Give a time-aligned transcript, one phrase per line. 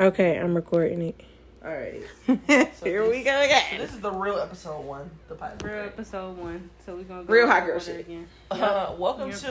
[0.00, 1.20] Okay, I'm recording it.
[1.64, 2.02] All right.
[2.82, 3.78] Here we go So again.
[3.78, 5.62] this is the real episode one, the pilot.
[5.62, 6.68] Real episode one.
[6.84, 8.00] So we're gonna go Real hot in girl shit.
[8.00, 8.26] again.
[8.50, 9.38] Uh, welcome Yep.
[9.40, 9.48] to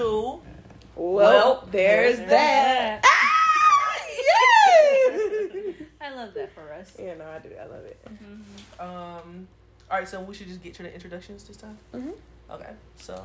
[0.96, 3.02] Well, Well, there's there's that.
[3.02, 3.06] that.
[3.06, 4.06] Ah,
[5.56, 5.76] yay!
[6.02, 6.96] I love that for us.
[7.00, 7.50] yeah, no, I do.
[7.60, 8.00] I love it.
[8.06, 8.80] Mhm.
[8.84, 9.48] um.
[9.90, 11.78] All right, so we should just get to the introductions this time.
[11.94, 12.14] Mhm.
[12.52, 13.24] Okay, so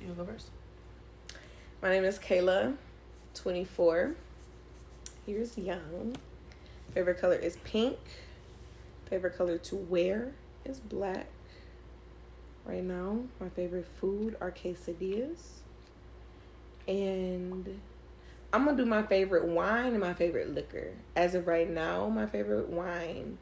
[0.00, 0.48] you go first.
[1.82, 2.76] My name is Kayla,
[3.34, 4.14] 24.
[5.28, 6.16] Years young.
[6.94, 7.98] Favorite color is pink.
[9.10, 10.32] Favorite color to wear
[10.64, 11.26] is black.
[12.64, 15.58] Right now, my favorite food are quesadillas.
[16.86, 17.78] And
[18.54, 20.92] I'm gonna do my favorite wine and my favorite liquor.
[21.14, 23.36] As of right now, my favorite wine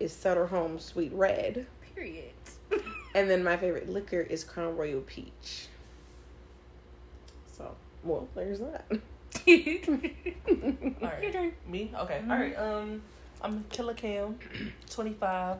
[0.00, 1.66] is Sutter Home Sweet Red.
[1.94, 2.32] Period.
[3.14, 5.66] And then my favorite liquor is Crown Royal Peach.
[7.46, 7.74] So,
[8.04, 8.86] well, there's that.
[9.46, 11.52] All Your turn.
[11.66, 11.92] me.
[11.98, 12.22] Okay.
[12.24, 12.30] Mhm.
[12.30, 12.54] All right.
[12.58, 13.02] Um,
[13.42, 14.38] I'm Killer Cam,
[14.90, 15.58] 25,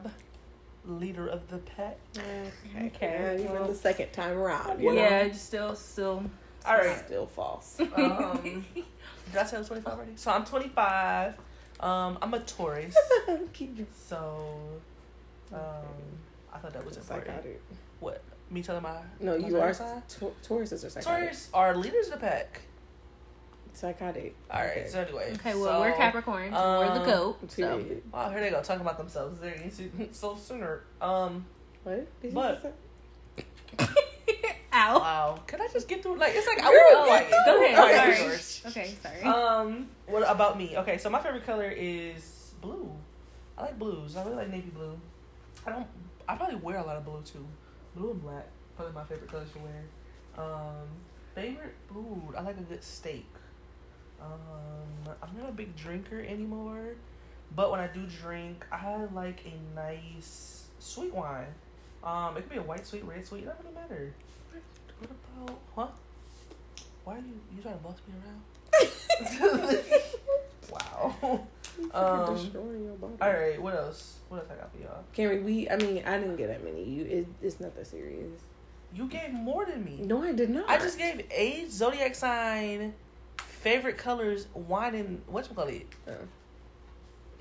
[0.85, 1.97] leader of the pack.
[2.17, 2.51] Okay.
[2.95, 4.81] Okay, Even well- the second time around.
[4.81, 5.25] You Yeah, Know?
[5.27, 6.23] it's still, still.
[6.65, 6.97] All right.
[7.05, 7.79] Still false.
[7.95, 10.11] Um, did I say I'm 25 already?
[10.15, 11.35] So I'm 25.
[11.79, 12.95] Um, I'm a Taurus.
[14.07, 14.57] So,
[15.53, 15.59] um,
[16.53, 17.27] I thought that was important.
[17.27, 17.61] psychotic.
[17.99, 18.21] What?
[18.49, 19.71] Me telling my No, my you are.
[19.73, 20.19] zodiac sign?
[20.19, 21.03] Tau- Tauruses are psychotic.
[21.03, 22.61] Taurus are leaders of the pack.
[23.79, 24.35] Psychotic.
[24.51, 24.77] All right.
[24.79, 24.87] Okay.
[24.89, 25.31] So anyway.
[25.35, 26.51] Okay, well, so, we're Capricorn.
[26.51, 27.51] so we're the um, goat.
[27.51, 27.77] So.
[27.79, 28.03] Period.
[28.13, 29.39] Oh, here they go talking about themselves.
[29.39, 29.57] They're
[30.11, 30.83] so sooner.
[31.01, 31.45] Um.
[31.83, 32.21] What?
[32.21, 33.85] Did you But- say?
[34.73, 34.99] Ow.
[34.99, 35.39] Wow.
[35.47, 36.17] Can I just get through?
[36.17, 37.29] Like it's like I Girl, was Oh, quiet.
[37.45, 37.79] go ahead.
[37.79, 38.29] Okay, sorry.
[38.29, 38.61] yours.
[38.67, 39.21] Okay, sorry.
[39.23, 39.87] Um.
[40.07, 40.77] What about me?
[40.77, 40.97] Okay.
[40.97, 42.91] So my favorite color is blue.
[43.57, 44.15] I like blues.
[44.17, 44.99] I really like navy blue.
[45.65, 45.87] I don't.
[46.27, 47.45] I probably wear a lot of blue too.
[47.95, 48.45] Blue and black.
[48.75, 49.83] Probably my favorite colors to wear.
[50.37, 50.85] Um.
[51.33, 52.33] Favorite food.
[52.37, 53.25] I like a good steak.
[54.21, 55.15] Um.
[55.23, 56.95] I'm not a big drinker anymore,
[57.55, 61.47] but when I do drink, I like a nice sweet wine.
[62.03, 62.37] Um.
[62.37, 63.43] It could be a white sweet, red sweet.
[63.43, 64.13] It doesn't really matter.
[64.99, 65.11] What
[65.45, 65.59] about?
[65.75, 65.87] Huh?
[67.03, 68.41] Why are you you trying to boss me around?
[70.71, 71.47] wow.
[71.93, 73.13] Um, Destroying your body.
[73.21, 73.61] All right.
[73.61, 74.17] What else?
[74.27, 75.03] What else I got for y'all?
[75.15, 75.69] Camry, we.
[75.69, 76.83] I mean, I didn't get that many.
[76.83, 77.05] You.
[77.05, 78.41] It, it's not that serious.
[78.93, 79.99] You gave more than me.
[80.01, 80.69] No, I did not.
[80.69, 82.93] I just gave age, zodiac sign,
[83.61, 85.87] favorite colors, wine, and what you call it.
[86.07, 86.13] Oh.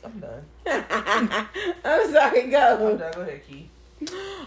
[0.05, 0.45] I'm done.
[1.85, 2.43] I'm sorry.
[2.45, 2.97] I'm Go.
[2.97, 3.13] done.
[3.13, 3.69] Go ahead, Key.
[4.03, 4.07] Uh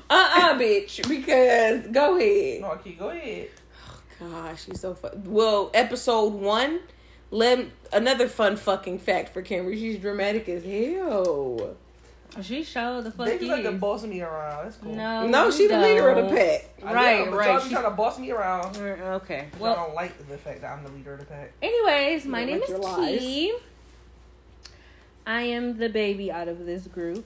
[0.09, 1.08] uh bitch.
[1.08, 2.62] Because go ahead.
[2.62, 2.94] No, Key.
[2.94, 3.50] Go ahead.
[3.90, 5.24] Oh gosh, she's so fun.
[5.26, 6.80] Well, episode one,
[7.32, 9.74] let another fun fucking fact for Camry.
[9.76, 11.76] She's dramatic as hell.
[12.42, 13.80] She showed the fuck They just like to is.
[13.81, 14.64] boss me around.
[14.66, 14.96] That's cool.
[14.96, 16.69] No, no, you she's the leader of the pack.
[16.86, 17.50] I Right, know, but right.
[17.50, 18.78] Y'all be She- trying to boss me around.
[18.78, 19.47] Okay.
[19.59, 21.52] Well, I don't like the fact that I'm the leader of the pack.
[21.62, 23.20] anyways, my name like is your lies.
[23.20, 23.53] Key.
[25.28, 27.25] I am the baby out of this group.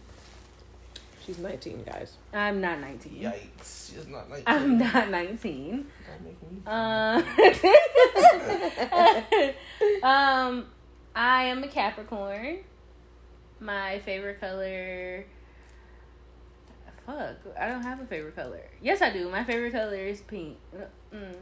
[1.25, 2.17] She's 19, guys.
[2.33, 3.13] I'm not 19.
[3.13, 3.93] Yikes!
[3.95, 4.43] She's not like.
[4.45, 5.87] I'm not 19.
[6.07, 7.21] Don't make me- Uh,
[10.05, 10.65] um,
[11.15, 12.59] I am a Capricorn.
[13.59, 15.25] My favorite color.
[17.05, 18.63] Fuck, I don't have a favorite color.
[18.81, 19.29] Yes, I do.
[19.29, 20.57] My favorite color is pink.
[21.13, 21.35] Mm.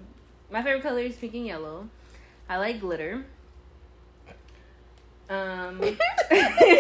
[0.52, 1.90] My favorite color is pink and yellow.
[2.50, 3.26] I like glitter.
[5.30, 5.80] Um,
[6.32, 6.78] I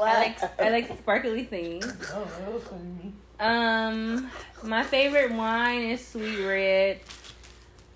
[0.00, 0.60] like?
[0.60, 1.84] I like sparkly things.
[2.12, 3.12] Oh, that was funny.
[3.40, 4.30] Um,
[4.62, 7.00] my favorite wine is sweet red.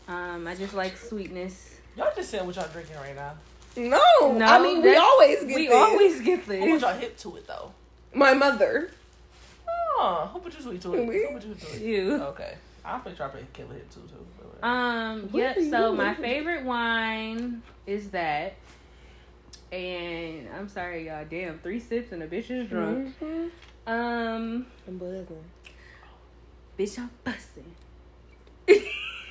[0.09, 1.77] Um, I just like sweetness.
[1.97, 3.35] Y'all just saying what y'all drinking right now.
[3.79, 3.99] No,
[4.33, 5.75] No, I mean we always get we this.
[5.77, 6.59] always get this.
[6.65, 6.83] Who put this.
[6.83, 7.73] y'all hip to it though?
[8.13, 8.91] My mother.
[10.01, 11.07] Oh, who put you sweet to it?
[11.09, 11.23] Me?
[11.27, 11.81] Who put you to it?
[11.83, 12.15] You.
[12.23, 14.67] Okay, I'm pretty sure I put Killer hip too too.
[14.67, 15.57] Um, What yep.
[15.57, 18.55] are So my favorite wine is that.
[19.71, 21.25] And I'm sorry, y'all.
[21.29, 23.15] Damn, three sips and a bitch is drunk.
[23.21, 23.51] Mhm.
[23.87, 25.45] Um, I'm buzzing.
[26.79, 27.75] bitch, I'm busting.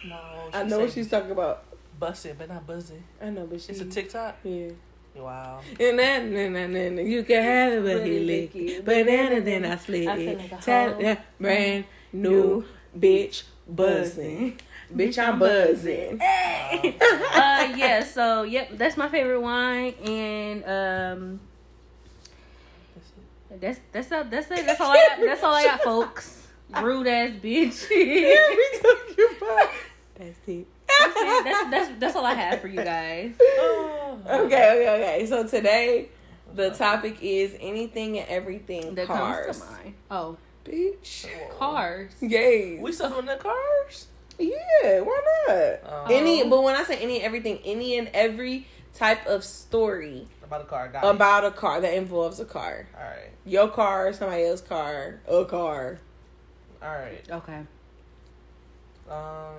[0.07, 0.15] no,
[0.53, 1.63] I she know what she's talking about.
[1.99, 3.03] Busting, but not buzzing.
[3.21, 3.71] I know, but she.
[3.71, 4.37] It's a TikTok.
[4.43, 4.69] Yeah.
[5.15, 5.61] Wow.
[5.79, 8.85] And then, and then, and then you can have it, but he lick it.
[8.85, 10.51] Banana, then I split I feel it.
[10.51, 12.65] like Tell that brand new
[12.97, 14.59] bitch buzzing.
[14.95, 16.13] Bitch, I'm buzzing.
[16.21, 18.05] uh, yeah.
[18.05, 21.39] So, yep, that's my favorite wine, and um,
[23.59, 24.65] that's that's all, that's it.
[24.65, 25.25] That's all I got.
[25.25, 26.47] That's all I got, folks.
[26.81, 27.89] Rude ass bitch.
[27.89, 29.69] Yeah, we talking about.
[30.15, 30.67] That's it.
[30.87, 31.13] That's,
[31.43, 33.33] that's that's that's all I have for you guys.
[33.59, 34.19] Oh.
[34.45, 34.89] Okay, okay,
[35.19, 35.25] okay.
[35.27, 36.09] So today,
[36.55, 39.45] the topic is anything and everything That cars.
[39.45, 39.93] comes to mind.
[40.09, 41.27] Oh, Bitch.
[41.59, 42.11] cars.
[42.19, 42.79] Yay.
[42.79, 44.07] We still doing the cars?
[44.39, 45.55] Yeah, why not?
[45.85, 46.05] Oh.
[46.09, 50.61] Any, but when I say any, and everything, any and every type of story About
[50.61, 50.87] a car.
[50.89, 51.09] Got it.
[51.15, 52.87] about a car that involves a car.
[52.97, 53.29] All right.
[53.45, 55.99] Your car, somebody else's car, a car.
[56.81, 57.23] All right.
[57.29, 57.61] Okay.
[59.09, 59.53] Um.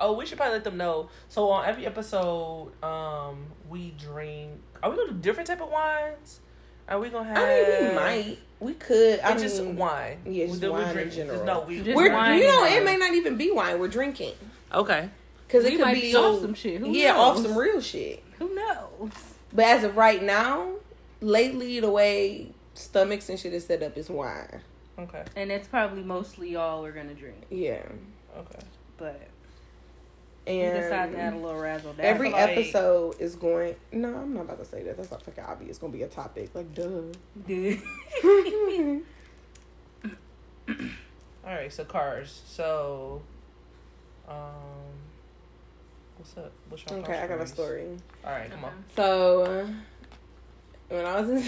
[0.00, 1.10] Oh, we should probably let them know.
[1.28, 4.52] So on every episode, um, we drink.
[4.82, 6.40] Are we gonna do different type of wines?
[6.88, 7.38] Are we gonna have?
[7.38, 8.38] I mean, we might.
[8.58, 9.20] We could.
[9.20, 10.18] I It's just mean, wine.
[10.26, 11.44] yeah, just Then we wine in drink- general.
[11.44, 11.82] No, we.
[11.82, 13.78] Just We're, wine you know, and it may not even be wine.
[13.78, 14.34] We're drinking
[14.72, 15.08] okay.
[15.46, 16.80] because it could be, be off some shit.
[16.80, 17.46] Who yeah, off knows?
[17.46, 18.24] some real shit.
[18.38, 19.10] Who knows?
[19.52, 20.72] But as of right now,
[21.20, 24.60] lately the way stomachs and shit is set up is wine.
[24.98, 25.24] Okay.
[25.36, 27.44] And it's probably mostly all we're gonna drink.
[27.50, 27.82] Yeah,
[28.36, 28.60] Okay.
[28.98, 29.28] But
[30.58, 32.04] we decided to add a little razzle dazzle.
[32.04, 33.76] every feel like- episode is going.
[33.92, 34.96] No, I'm not about to say that.
[34.96, 35.70] That's not fucking obvious.
[35.70, 36.50] It's gonna be a topic.
[36.54, 37.02] Like, duh.
[41.46, 41.72] All right.
[41.72, 42.42] So cars.
[42.46, 43.22] So,
[44.28, 44.34] um,
[46.16, 46.52] what's up?
[46.68, 47.86] What's your okay, I got a story.
[48.24, 48.50] All right.
[48.50, 48.72] Come on.
[48.96, 49.66] So uh,
[50.88, 51.42] when I was in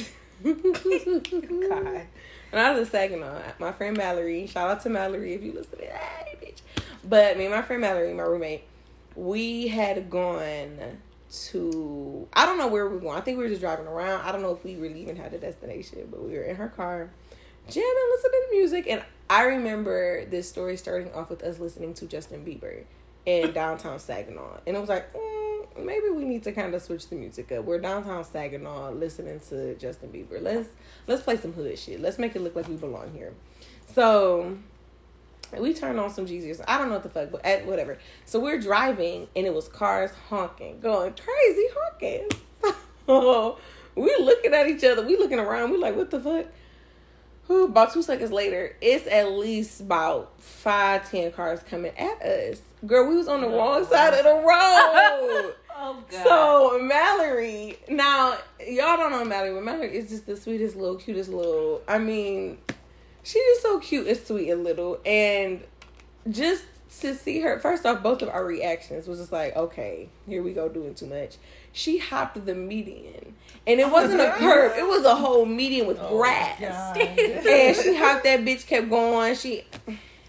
[1.68, 2.02] God.
[2.50, 5.70] when I was in Saginaw, my friend Mallory, shout out to Mallory if you listen
[5.72, 6.82] to this, hey bitch.
[7.08, 8.64] But me and my friend Mallory, my roommate,
[9.16, 10.98] we had gone
[11.50, 13.16] to I don't know where we were going.
[13.16, 14.22] I think we were just driving around.
[14.22, 16.68] I don't know if we really even had a destination, but we were in her
[16.68, 17.10] car,
[17.68, 22.06] jamming, listening to music, and I remember this story starting off with us listening to
[22.06, 22.84] Justin Bieber
[23.24, 25.12] in downtown Saginaw, and it was like.
[25.14, 25.42] Mm,
[25.80, 27.64] maybe we need to kind of switch the music up.
[27.64, 30.42] We're downtown Saginaw listening to Justin Bieber.
[30.42, 30.68] Let's
[31.06, 32.00] let's play some hood shit.
[32.00, 33.32] Let's make it look like we belong here.
[33.94, 34.58] So
[35.60, 36.60] we turned on some Jesus.
[36.66, 37.98] I don't know what the fuck, but at, whatever.
[38.24, 42.28] So we're driving and it was cars honking, going crazy honking.
[43.06, 43.58] So
[43.94, 45.04] we looking at each other.
[45.06, 45.70] We looking around.
[45.70, 46.46] We like, what the fuck?
[47.46, 52.62] Whew, about two seconds later, it's at least about five, ten cars coming at us.
[52.86, 55.54] Girl, we was on the wrong side of the road.
[55.84, 56.22] Oh god.
[56.22, 61.28] So Mallory, now y'all don't know Mallory, but Mallory is just the sweetest little, cutest
[61.28, 61.82] little.
[61.88, 62.58] I mean,
[63.22, 65.62] she's just so cute and sweet and little, and
[66.30, 66.64] just
[67.00, 67.58] to see her.
[67.58, 71.06] First off, both of our reactions was just like, okay, here we go doing too
[71.06, 71.36] much.
[71.72, 73.34] She hopped the median,
[73.66, 76.60] and it wasn't a curb; it was a whole median with Oh, grass.
[76.96, 79.34] And she hopped that bitch, kept going.
[79.36, 79.64] She,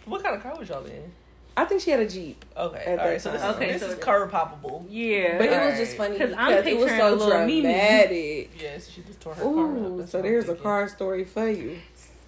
[0.06, 1.12] What kind of car was y'all in?
[1.56, 2.44] I think she had a jeep.
[2.58, 2.80] Okay.
[2.80, 3.22] At All that right.
[3.22, 4.86] So this is Okay, this so is it- curb poppable.
[4.90, 5.38] yeah.
[5.38, 5.78] But it was Alright.
[5.78, 7.62] just funny because I'm it was picturing so a little Mimi.
[7.62, 8.50] dramatic.
[8.60, 10.10] Yes, she just tore her car up.
[10.10, 11.78] So there's a car story for you.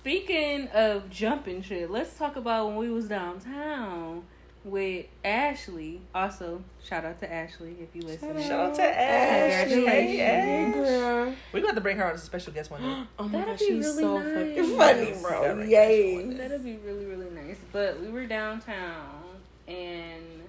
[0.06, 4.22] Speaking of jumping shit, let's talk about when we was downtown
[4.64, 6.00] with Ashley.
[6.14, 8.40] Also, shout out to Ashley if you listen.
[8.40, 9.64] Shout out to Ash.
[9.68, 9.90] Congratulations.
[9.90, 10.74] Hey, Ash.
[10.76, 11.34] girl.
[11.52, 13.04] We're gonna have to bring her on as a special guest one day.
[13.18, 14.78] Oh my That'd gosh, be she's really so nice.
[14.78, 15.42] funny, Yes, bro.
[15.42, 16.34] gotta Yay.
[16.36, 17.58] That'd be really really nice.
[17.72, 19.24] But we were downtown
[19.68, 20.44] and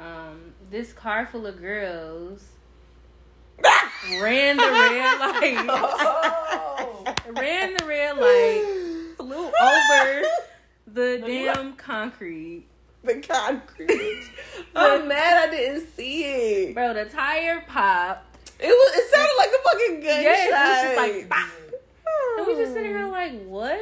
[0.00, 2.42] um this car full of girls
[4.20, 5.66] ran the red light.
[5.68, 7.14] Oh.
[7.30, 10.22] ran the red light, flew over
[10.86, 12.66] the No, damn concrete.
[13.04, 14.30] the concrete.
[14.74, 16.74] I'm mad I didn't see it.
[16.74, 18.50] Bro, the tire popped.
[18.60, 18.96] It was.
[18.96, 20.22] It sounded like a fucking gunshot.
[20.22, 21.48] Yes, it was just like.
[22.38, 23.10] And we just sitting here oh.
[23.10, 23.80] like, what?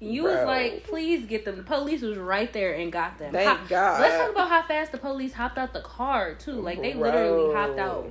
[0.00, 1.56] You was like, please get them.
[1.56, 3.32] The police was right there and got them.
[3.32, 4.00] Thank Hop- God.
[4.00, 6.52] Let's talk about how fast the police hopped out the car too.
[6.52, 8.08] Like they literally hopped out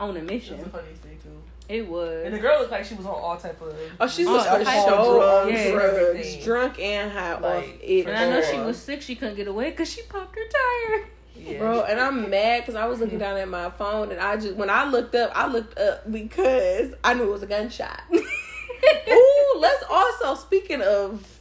[0.00, 0.70] on a That's the mission.
[0.70, 1.42] funniest thing too.
[1.68, 2.24] It was.
[2.26, 3.74] And the girl looked like she was on all type of.
[4.00, 7.42] Oh, she Oh, was for type sure of on drugs, drugs, drunk and high off
[7.42, 8.06] Like, it.
[8.06, 9.00] and I know she was sick.
[9.02, 11.04] She couldn't get away because she popped her tire.
[11.34, 11.58] Yeah.
[11.58, 14.54] Bro, and I'm mad because I was looking down at my phone and I just
[14.54, 18.02] when I looked up, I looked up because I knew it was a gunshot.
[18.14, 21.38] Ooh, let's also speaking of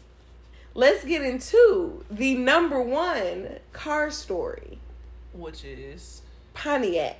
[0.73, 4.79] let's get into the number one car story.
[5.33, 6.21] Which is.
[6.53, 7.17] Pontiac.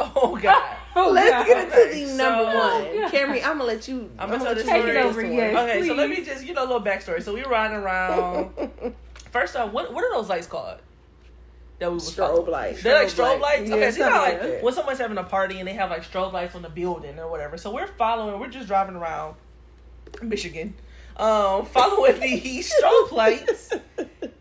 [0.00, 0.76] Oh God.
[0.96, 1.46] Oh, let's God.
[1.46, 3.00] get into Okay, the number Oh, one.
[3.02, 3.12] God.
[3.12, 4.96] Camry, I'm gonna let you I'm gonna tell this Take story.
[4.96, 5.56] it over, yes.
[5.70, 7.22] Okay, so let me just you know a little backstory.
[7.22, 8.50] So we were riding around.
[9.30, 10.78] First off, what what are those lights called?
[11.78, 12.50] That we was Strobe following?
[12.50, 12.82] lights.
[12.82, 13.60] They're like Strobe strobe lights.
[13.60, 13.70] lights.
[13.70, 14.62] Yeah, okay, so you know like like that.
[14.64, 17.30] when someone's having a party and they have like strobe lights on the building or
[17.30, 17.56] whatever.
[17.56, 18.40] So we're following.
[18.40, 19.36] We're just driving around
[20.22, 20.74] Michigan,
[21.18, 23.70] um, following these strobe lights,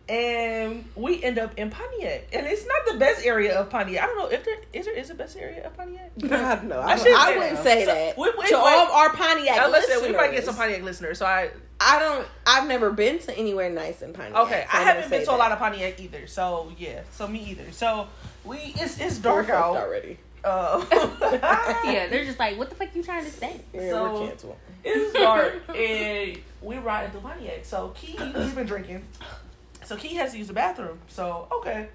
[0.09, 2.27] and we end up in Pontiac.
[2.33, 4.03] And it's not the best area of Pontiac.
[4.03, 6.11] I don't know if there is there is the best area of Pontiac.
[6.27, 7.63] God no, I I, should I wouldn't that.
[7.63, 8.17] say So, that.
[8.17, 10.55] we- we to might- all of our Pontiac Now, listeners, listen, we might get some
[10.55, 11.51] Pontiac listeners, so I
[11.81, 12.27] I don't.
[12.45, 14.35] I've never been to anywhere nice in Pontiac.
[14.47, 17.01] Okay, so I I'm haven't gonna been to a lot of Pontiac either, so yeah,
[17.11, 17.71] so me either.
[17.71, 18.07] So
[18.43, 19.77] we it's it's We're dark fucked out.
[19.77, 20.17] already.
[20.43, 20.83] Uh,
[21.85, 23.61] Yeah, they're just like, what the fuck you trying to say?
[23.73, 24.55] Yeah, So- we're canceled.
[24.83, 27.63] it's dark and we riding through Pontiac.
[27.65, 29.05] So Key he's been drinking,
[29.89, 30.99] so Key has to use the bathroom.
[31.07, 31.89] So okay,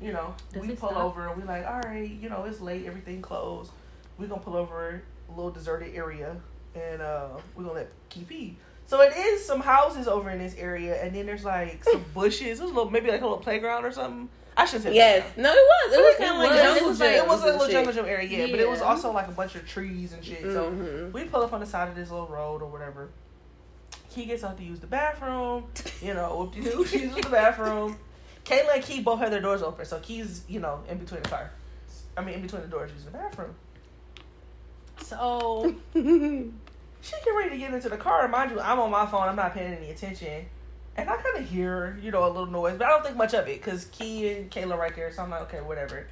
[0.00, 1.02] you know Does we pull stop?
[1.04, 3.72] over and we like, all right, you know it's late, everything closed.
[4.18, 6.36] we're gonna pull over a little deserted area,
[6.76, 8.56] and uh, we're gonna let Key pee.
[8.86, 12.60] So it is some houses over in this area, and then there's like some bushes.
[12.60, 14.28] It was a little, maybe like a little playground or something.
[14.56, 15.22] I shouldn't say Yes.
[15.34, 15.42] playground.
[15.42, 15.92] No, it was.
[15.96, 17.12] It was It kind of was, like it jungle was, gym.
[17.14, 19.54] it was a little jungle gym area, yeah, but it was also like a bunch
[19.56, 20.42] of trees and shit.
[20.42, 21.12] So Mhm.
[21.12, 23.08] we pull up on the side of this little road or whatever.
[24.10, 25.64] Key gets out to use the bathroom.
[26.02, 27.96] You know, whoop de doo, she uses the bathroom.
[28.44, 31.28] Kayla and Key both have their doors open, so Key's, you know, in between the
[31.28, 31.50] car.
[32.16, 33.54] I mean, in between the doors, using the bathroom.
[35.02, 38.26] So she get ready to get into the car.
[38.28, 39.28] Mind you, I'm on my phone.
[39.28, 40.46] I'm not paying any attention.
[40.96, 43.32] And I kind of hear, you know, a little noise, but I don't think much
[43.34, 45.12] of it because Key and Kayla right there.
[45.12, 46.06] So I'm like, okay, whatever.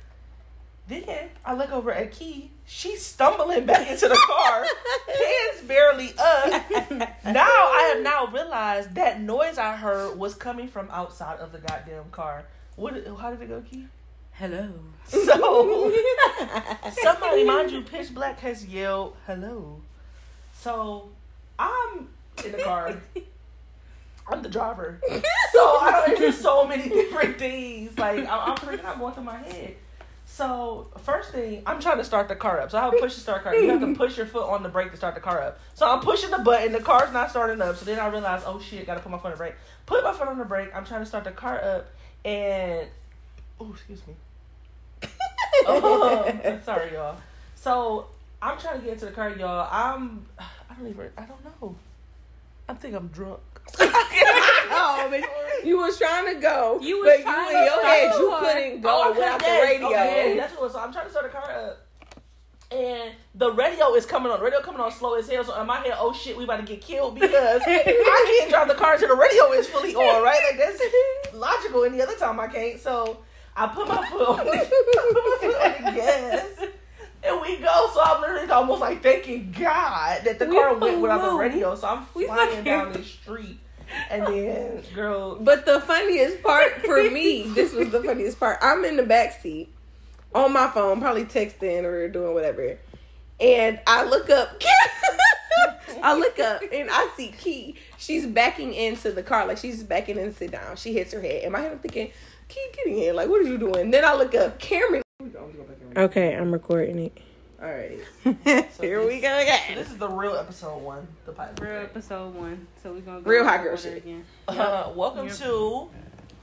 [0.88, 2.50] Then I look over at Key.
[2.66, 4.64] She's stumbling back into the car,
[5.07, 6.64] hands barely up.
[7.25, 11.59] Now I have now realized that noise I heard was coming from outside of the
[11.59, 12.45] goddamn car.
[12.76, 12.95] What?
[13.21, 13.87] How did it go, Key?
[14.33, 14.71] Hello.
[15.04, 15.92] So
[17.02, 19.80] somebody, mind you, pitch black has yelled hello.
[20.54, 21.11] So
[21.59, 22.09] I'm
[22.45, 22.97] in the car.
[24.26, 25.00] I'm the driver.
[25.52, 26.18] So I don't.
[26.18, 27.99] Just so many different things.
[27.99, 29.75] Like I'm, I'm freaking out going through my head.
[30.30, 32.70] So first thing, I'm trying to start the car up.
[32.70, 33.54] So I have a push to start car.
[33.54, 35.58] You have to push your foot on the brake to start the car up.
[35.75, 36.73] So I'm pushing the button.
[36.73, 37.76] The car's not starting up.
[37.76, 39.54] So then I realize, oh shit, gotta put my foot on the brake.
[39.87, 40.68] Put my foot on the brake.
[40.75, 41.90] I'm trying to start the car up,
[42.26, 42.87] and
[43.58, 44.14] oh, excuse me.
[45.66, 47.16] oh, sorry, y'all.
[47.54, 48.06] So
[48.42, 49.66] I'm trying to get into the car, y'all.
[49.73, 50.26] I'm.
[50.38, 51.08] I don't even.
[51.16, 51.75] I don't know.
[52.68, 53.40] I think I'm drunk.
[53.80, 55.22] oh, man.
[55.64, 56.78] You was trying to go.
[56.82, 59.12] You was but trying you in to your head, start you the couldn't go Oh,
[59.12, 59.87] without the radio.
[59.88, 60.72] okay, that's what it was.
[60.72, 61.84] So I'm trying to start the car up.
[62.70, 64.38] And the radio is coming on.
[64.40, 65.42] The radio coming on slow as hell.
[65.42, 68.68] So in my head, oh shit, we about to get killed because I can't drive
[68.68, 70.38] the car until the radio is fully on, right?
[70.50, 70.82] Like that's
[71.34, 71.84] logical.
[71.84, 72.78] Any other time I can't.
[72.78, 73.18] So
[73.56, 76.68] I put my foot on the, I put my foot on the gas.
[77.22, 77.90] And we go.
[77.92, 81.75] So I'm literally almost like thanking God that the We car went without the radio.
[81.75, 83.58] So I'm We flying down the street.
[84.10, 88.58] And then, girl, But the funniest part for me, this was the funniest part.
[88.60, 89.72] I'm in the back seat
[90.34, 92.78] on my phone, probably texting or doing whatever.
[93.40, 94.60] And I look up
[96.02, 97.76] I look up and I see Key.
[97.96, 100.76] She's backing into the car, like she's backing in to sit down.
[100.76, 101.44] She hits her head.
[101.44, 102.10] In my head, I'm thinking,
[102.48, 103.16] Key, get in.
[103.16, 103.90] Like, what are you doing?
[103.90, 105.02] Then I look up, Cameron.
[105.97, 107.18] Okay, I'm recording it.
[107.62, 107.99] all right.
[108.80, 109.75] Here we go So again.
[109.75, 111.59] this is the real episode one, the pilot.
[111.61, 112.66] Real episode one.
[112.83, 113.97] So we're gonna go Real in hot girl shit.
[113.97, 114.25] again.
[114.47, 115.37] Uh, welcome Yep.
[115.37, 115.90] to Well,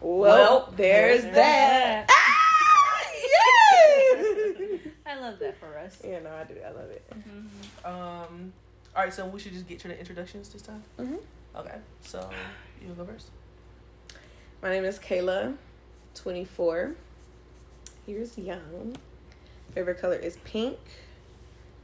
[0.01, 2.07] Well, there's there's that.
[2.09, 4.79] Ah, yes!
[5.05, 5.97] I love that for us.
[6.03, 6.55] yeah, no, I do.
[6.65, 7.03] I love it.
[7.13, 7.85] Mhm.
[7.89, 8.53] um.
[8.95, 10.83] All right, so we should just get to the introductions this time.
[10.97, 11.19] Mhm.
[11.55, 12.29] Okay, so
[12.81, 13.29] you go first.
[14.61, 15.55] My name is Kayla,
[16.15, 16.95] 24.
[18.07, 18.95] Years young.
[19.75, 20.79] Favorite color is pink.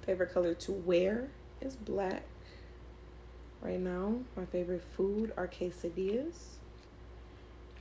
[0.05, 1.27] Favorite color to wear
[1.59, 2.23] is black.
[3.61, 6.55] Right now, my favorite food are quesadillas.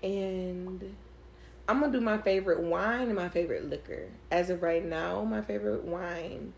[0.02, 0.96] And
[1.68, 4.08] I'm gonna do my favorite wine and my favorite liquor.
[4.32, 6.54] As of right now, my favorite wine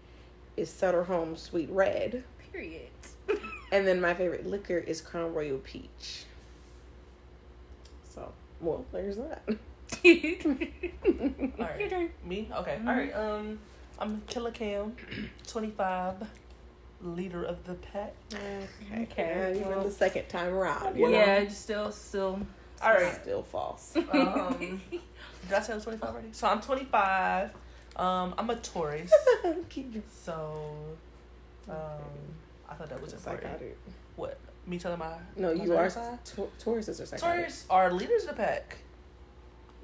[0.56, 2.24] is Sutter Home Sweet Red.
[2.52, 2.88] Period.
[3.70, 6.26] And then my favorite liquor is Crown Royal Peach.
[8.04, 9.48] So, well, there's that.
[10.04, 12.10] All Your turn.
[12.24, 12.48] me.
[12.54, 12.78] Okay.
[12.82, 12.88] Mhm.
[12.88, 13.14] All right.
[13.14, 13.58] Um,
[13.98, 14.96] I'm Killer Cam,
[15.46, 16.26] 25,
[17.02, 18.14] leader of the pack.
[18.34, 19.02] Okay.
[19.10, 20.96] Okay, Even well- the second time around.
[20.98, 21.42] You Yeah, Know?
[21.42, 22.40] it's still, still.
[22.82, 23.14] All right.
[23.22, 23.96] Still false.
[24.12, 26.28] Um, did I say I'm 25 already?
[26.32, 27.50] So I'm 25.
[27.96, 29.12] Um, I'm a Taurus.
[29.68, 30.74] Keep So,
[31.68, 31.76] um,
[32.68, 33.44] I thought that was important.
[33.44, 33.78] psychotic.
[34.16, 34.38] What?
[34.66, 35.90] Me telling my No, you are.
[35.90, 36.18] zodiac sign?
[36.24, 37.18] Tau- Tauruses are psychotic.
[37.20, 38.78] Taurus are leaders of the pack.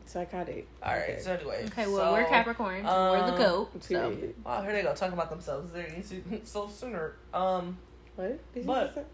[0.09, 0.67] Psychotic.
[0.83, 1.03] All right.
[1.11, 1.21] Okay.
[1.21, 1.65] So anyway.
[1.67, 2.83] Okay, well, so, we're Capricorn.
[2.83, 3.85] so we're the um, goat.
[3.85, 4.17] So.
[4.45, 5.71] Wow, here they go talking about themselves.
[5.71, 5.93] They're
[6.45, 7.17] so sooner.
[7.35, 7.77] Um.
[8.17, 8.55] What?
[8.55, 9.07] Did you But- just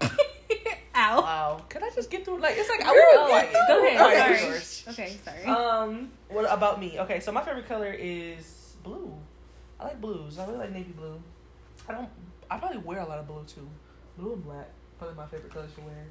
[0.00, 0.08] say?
[0.94, 1.20] Ow.
[1.20, 1.64] Wow.
[1.68, 2.38] Can I just get through?
[2.40, 3.68] Like it's like I Girl, would like get it.
[3.68, 4.00] Go ahead.
[4.00, 4.94] All right, sorry.
[4.94, 5.44] Okay, sorry.
[5.44, 6.10] Um.
[6.28, 6.98] What about me?
[7.00, 7.18] Okay.
[7.20, 9.12] So my favorite color is blue.
[9.80, 10.38] I like blues.
[10.38, 11.20] I really like navy blue.
[11.88, 12.08] I don't.
[12.48, 13.68] I probably wear a lot of blue too.
[14.16, 14.68] Blue and black.
[14.98, 16.06] Probably my favorite colors to wear.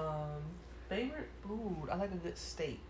[0.00, 0.42] Um.
[0.88, 1.88] Favorite food.
[1.92, 2.80] I like a good steak.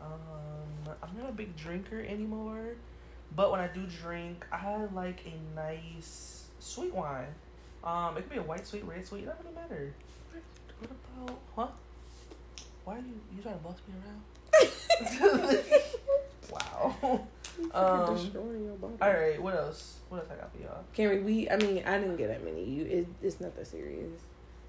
[0.00, 0.94] Um.
[1.02, 2.74] I'm not a big drinker anymore,
[3.34, 7.26] but when I do drink, I like a nice sweet wine.
[7.84, 8.16] Um.
[8.16, 9.24] It could be a white sweet, red sweet.
[9.24, 9.94] It doesn't really matter.
[10.78, 11.38] What about?
[11.54, 11.68] Huh?
[12.84, 14.22] Why are you you trying to boss me around?
[16.50, 17.26] wow.
[17.72, 18.94] Um, Destroying your body.
[19.00, 19.40] All right.
[19.42, 19.98] What else?
[20.08, 20.84] What else I got for y'all?
[20.96, 21.48] Camry, we.
[21.50, 22.64] I mean, I didn't get that many.
[22.64, 22.84] You.
[22.84, 24.20] It, it's not that serious.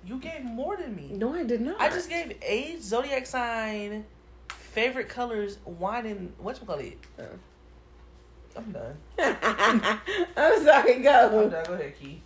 [0.06, 1.10] You gave more than me.
[1.12, 1.82] No, I did not.
[1.82, 4.06] I just gave age, zodiac sign,
[4.78, 7.00] favorite colors, wine, and what you call it?
[7.18, 7.24] Oh.
[7.24, 8.98] Uh, I'm done.
[10.38, 11.26] I'm sorry, Go.
[11.26, 11.50] I'm go.
[11.50, 11.66] done.
[11.66, 12.22] Go ahead, Key.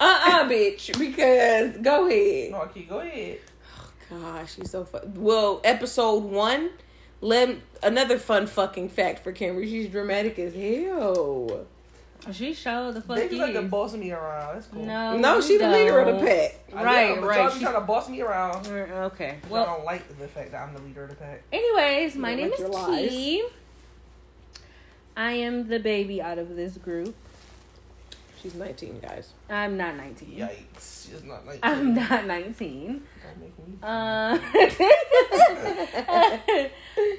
[0.00, 0.98] Uh-uh, bitch.
[0.98, 2.52] Because go ahead.
[2.52, 3.40] No, Key, go ahead.
[3.78, 5.12] Oh Gosh, she's so fun.
[5.14, 6.70] Well, episode one,
[7.20, 9.68] let another fun fucking fact for Kimberly.
[9.68, 11.66] She's dramatic as hell.
[12.32, 13.70] She showed the fuck They just like to is.
[13.70, 14.54] boss me around.
[14.56, 14.84] That's cool.
[14.84, 16.26] No, No, you she the leader of the don't.
[16.26, 16.54] pack.
[16.74, 17.40] I Right, know, but right.
[17.42, 18.66] Y'all She- trying to boss me around.
[18.66, 19.38] Okay.
[19.48, 21.42] Well, Well, I don't like the fact that I'm the leader of the pack.
[21.52, 23.08] anyways, my name like is your lies.
[23.08, 23.46] Key.
[25.16, 27.14] I am the baby out of this group.
[28.42, 29.32] She's 19, guys.
[29.50, 30.28] I'm not 19.
[30.38, 31.08] Yikes.
[31.10, 33.02] She's not like I'm not 19.
[33.24, 33.78] Don't make me.
[33.82, 34.38] Uh,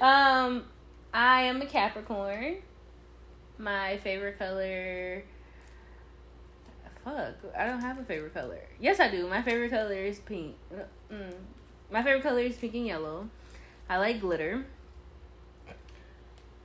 [0.04, 0.64] um,
[1.12, 2.56] I am a Capricorn.
[3.60, 5.22] My favorite color.
[7.04, 8.60] Fuck, I don't have a favorite color.
[8.78, 9.28] Yes, I do.
[9.28, 10.54] My favorite color is pink.
[11.12, 11.34] Mm.
[11.90, 13.28] My favorite color is pink and yellow.
[13.88, 14.64] I like glitter.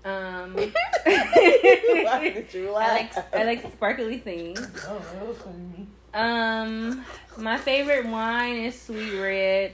[0.05, 0.53] Um,
[1.03, 4.59] Why did you I like I like sparkly things.
[4.87, 5.87] Oh, that was funny.
[6.13, 7.03] Um,
[7.37, 9.73] my favorite wine is sweet red.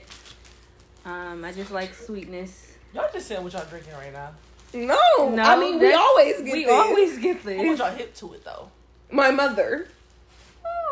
[1.04, 2.72] Um, I just like sweetness.
[2.94, 4.30] Y'all just saying what y'all drinking right now.
[4.74, 4.96] No,
[5.34, 6.72] No, I mean we always get we this.
[6.72, 7.56] always get this.
[7.56, 7.78] Who put this.
[7.80, 8.70] y'all hip to it though?
[9.10, 9.88] My mother.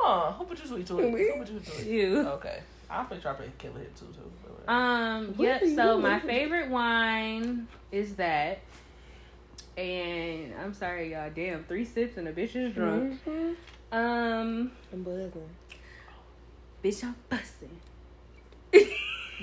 [0.03, 1.13] Oh, who put you sweet to it?
[1.13, 1.29] Me?
[1.31, 1.87] Who put you to it?
[1.87, 2.19] You.
[2.29, 2.61] Okay.
[2.91, 4.71] I'm pretty sure I put Killer hip too too.
[4.73, 5.63] Um, What yep.
[5.63, 8.59] are you So my favorite wine is that.
[9.77, 11.31] And I'm sorry, y'all.
[11.35, 13.19] Damn, three sips and a bitch is drunk.
[13.25, 13.57] Mhm.
[13.93, 15.33] Um, I'm buzzing.
[16.85, 17.81] bitch, I'm busting.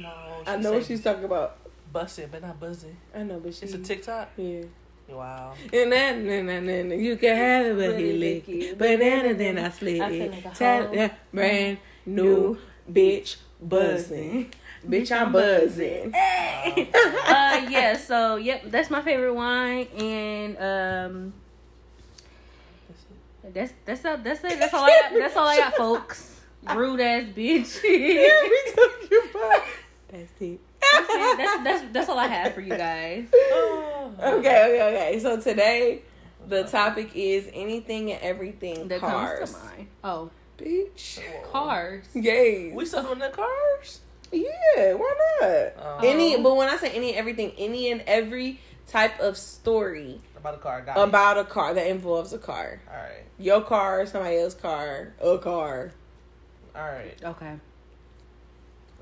[0.01, 0.13] no,
[0.46, 1.58] I know what she's talking about.
[1.91, 2.98] Busting, but not buzzing.
[3.15, 3.65] I know, but she.
[3.65, 4.29] It's a TikTok.
[4.38, 4.63] Yeah.
[5.10, 5.53] Wow.
[5.72, 8.77] And then, then, then, then, you can have it, but But he lick it.
[8.77, 10.32] Banana, then I split I feel it.
[10.32, 10.94] like a Tell hoe.
[10.94, 12.58] yeah, brand new
[12.91, 14.53] bitch buzzing.
[14.88, 16.12] Bitch, I'm buzzing.
[16.12, 16.89] Hey.
[16.94, 17.98] uh, yeah.
[17.98, 21.34] So, yep, that's my favorite wine, and um,
[23.53, 24.60] that's that's all, that's it.
[24.60, 25.13] That's all I got.
[25.13, 26.41] That's all I got, folks.
[26.75, 27.82] Rude ass bitch.
[27.84, 29.63] Yeah, we talking about.
[30.10, 30.60] That's it.
[30.97, 33.25] That's, that's that's that's all I have for you guys.
[33.33, 34.12] Oh.
[34.19, 35.19] Okay, okay, okay.
[35.19, 36.01] So today,
[36.47, 39.39] the topic is anything and everything That cars.
[39.39, 39.88] comes to mind.
[40.03, 41.19] Oh, Bitch.
[41.51, 42.05] cars.
[42.19, 42.73] Gays.
[42.73, 43.99] We still doing the cars?
[44.31, 45.49] Yeah, why not?
[45.79, 45.99] Oh.
[46.03, 50.55] Any, but when I say any and everything, any and every type of story About
[50.55, 50.81] a car.
[50.81, 51.03] Got it.
[51.03, 52.81] about a car that involves a car.
[52.89, 53.23] All right.
[53.38, 55.91] Your car, somebody else's car, a car.
[56.75, 57.17] All right.
[57.23, 57.53] Okay.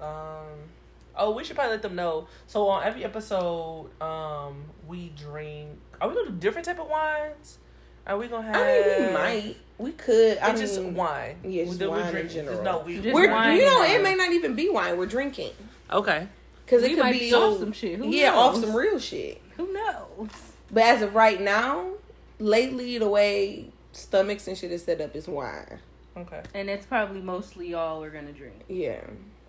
[0.01, 0.69] Um.
[1.17, 2.28] Oh, we should probably let them know.
[2.47, 5.69] So on every episode, um, we drink.
[6.01, 7.60] Are we gonna do different type of wines?
[8.08, 8.56] Are we gonna have?
[8.56, 10.38] I mean, we might, we could.
[10.39, 11.38] I It's just wine.
[11.43, 12.62] yeah, just then we wine in drink- general.
[12.63, 12.99] No, we.
[12.99, 14.97] Just we're, wine you know, and it may not even be wine.
[14.97, 15.51] We're drinking
[15.91, 16.28] Okay.
[16.65, 17.97] because it We could might be, be off some shit.
[17.97, 18.63] Who yeah, off knows?
[18.65, 19.41] some real shit.
[19.58, 20.30] Who knows?
[20.71, 21.91] But as of right now,
[22.39, 25.80] lately the way stomachs and shit is set up is wine.
[26.17, 26.41] Okay.
[26.54, 29.01] And it's probably mostly all we're gonna drink, Yeah,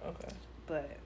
[0.07, 0.29] Okay.
[0.67, 0.97] but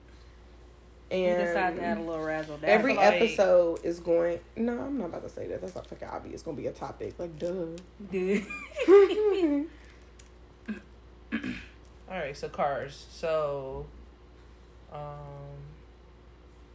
[1.11, 2.69] we decided to add a and little razzle dazzle.
[2.69, 4.39] every like- episode is going.
[4.55, 5.61] No, I'm not about to say that.
[5.61, 6.35] That's not fucking obvious.
[6.35, 7.15] It's gonna be a topic.
[7.19, 7.65] Like, duh.
[8.11, 8.39] Duh.
[12.09, 12.35] All right.
[12.35, 13.05] So cars.
[13.09, 13.85] So,
[14.91, 14.99] um,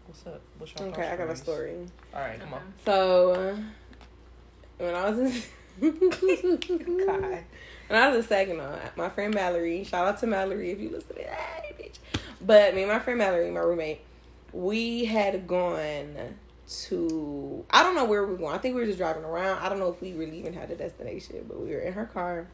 [0.07, 0.41] what's up?
[0.59, 1.77] What's your car okay, I got a story.
[2.15, 2.41] All right.
[2.41, 2.73] Come on.
[2.85, 3.57] So uh,
[4.79, 5.43] when I was in
[5.81, 5.91] God.
[7.89, 11.09] when I was in Saginaw, my friend Mallory, shout out to Mallory if you listen
[11.09, 12.21] to this, hey bitch.
[12.41, 14.01] But me and my friend Mallory, my roommate,
[14.57, 16.37] we had gone
[16.69, 18.55] to I don't know where we were going.
[18.55, 19.59] I think we were just driving around.
[19.63, 22.07] I don't know if we really even had a destination, but we were in her
[22.07, 22.49] car,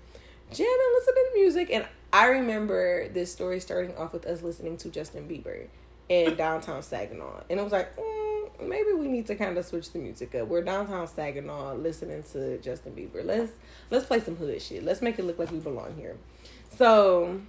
[0.52, 4.90] jamming, listening to music, and I remember this story starting off with us listening to
[4.90, 5.68] Justin Bieber
[6.08, 7.96] in downtown Saginaw, and it was like.
[7.96, 8.22] Mm,
[8.60, 10.46] Maybe we need to kind of switch the music up.
[10.46, 13.24] We're downtown Saginaw listening to Justin Bieber.
[13.24, 13.50] Let's
[13.90, 14.84] let's play some hood shit.
[14.84, 16.16] Let's make it look like we belong here.
[16.76, 17.40] So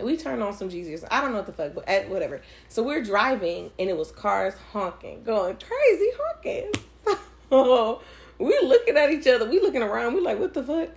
[0.00, 1.04] we turned on some Jesus.
[1.10, 2.40] I don't know what the fuck, but at, whatever.
[2.68, 6.72] So we're driving and it was cars honking, going crazy honking.
[7.50, 8.00] So
[8.38, 9.48] we looking at each other.
[9.48, 10.14] We looking around.
[10.14, 10.90] We like, what the fuck?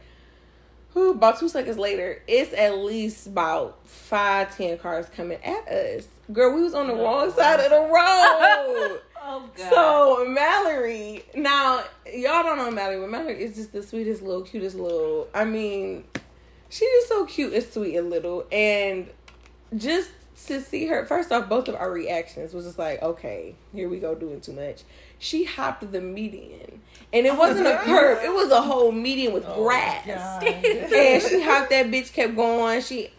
[0.93, 6.07] Whew, about two seconds later, it's at least about five, ten cars coming at us.
[6.31, 9.01] Girl, we was on the wrong side of the road.
[9.27, 9.69] Oh god.
[9.71, 14.75] So Mallory, now y'all don't know Mallory, but Mallory is just the sweetest little, cutest
[14.75, 15.27] little.
[15.33, 16.03] I mean,
[16.69, 19.09] she's just so cute and sweet and little, and
[19.75, 20.11] just
[20.47, 21.05] to see her.
[21.05, 24.53] First off, both of our reactions was just like, okay, here we go doing too
[24.53, 24.83] much.
[25.17, 26.81] She hopped the median,
[27.13, 30.05] and it wasn't a curve; it was a whole median with Oh, grass.
[30.43, 32.81] And she hopped that bitch, kept going.
[32.81, 33.09] She,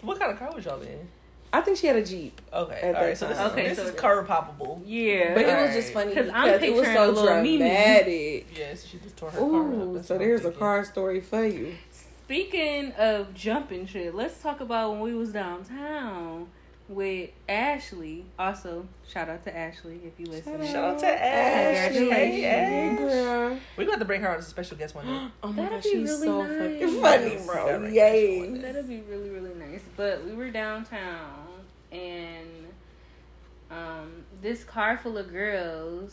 [0.00, 1.08] What kind of car was y'all in?
[1.52, 2.38] I think she had a Jeep.
[2.52, 3.16] Okay, At all that right.
[3.16, 3.46] So this, time.
[3.46, 4.82] is, Okay, this so is it- curb poppable.
[4.84, 5.32] Yeah.
[5.32, 5.72] But it was Alright.
[5.74, 7.58] just funny because it was so a little Mimi.
[7.58, 8.46] dramatic.
[8.54, 10.04] Yes, she just tore her car up.
[10.04, 11.74] So there's a car story for you.
[12.26, 16.48] Speaking of jumping shit, let's talk about when we was downtown
[16.88, 18.24] with Ashley.
[18.36, 20.60] Also, shout out to Ashley if you listen.
[20.66, 21.98] Shout out to Ashley.
[22.08, 22.38] Congratulations.
[22.40, 23.60] Hey, Ash.
[23.76, 25.28] We're going to bring her on as a special guest one day.
[25.44, 26.80] Oh my That'd gosh, be she's really so nice.
[26.80, 27.66] fucking funny, bro.
[27.80, 28.58] that'd Yay.
[28.58, 29.82] That'd be really, really nice.
[29.96, 31.46] But we were downtown
[31.92, 32.48] and
[33.70, 36.12] um this car full of girls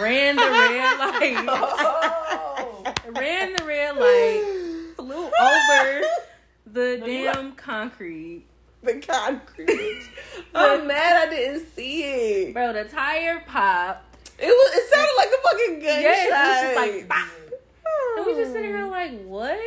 [0.00, 1.46] ran the red light.
[1.48, 2.84] Oh.
[3.12, 6.02] ran the red light, flew over
[6.66, 8.44] the damn concrete.
[8.82, 10.02] the concrete.
[10.56, 10.78] Oh.
[10.80, 12.54] I'm mad I didn't see it.
[12.54, 14.28] Bro, the tire popped.
[14.38, 14.76] It was.
[14.76, 16.00] It sounded like a fucking gunshot.
[16.02, 17.28] Yes, it was just like.
[17.84, 18.14] Oh.
[18.18, 19.58] And we just sitting here like, what?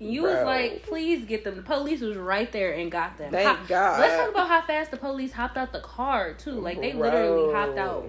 [0.00, 1.54] You was like, please get them.
[1.56, 3.30] The police was right there and got them.
[3.30, 4.00] Thank Hop- God.
[4.00, 6.52] Let's talk about how fast the police hopped out the car too.
[6.52, 8.08] Like they literally hopped out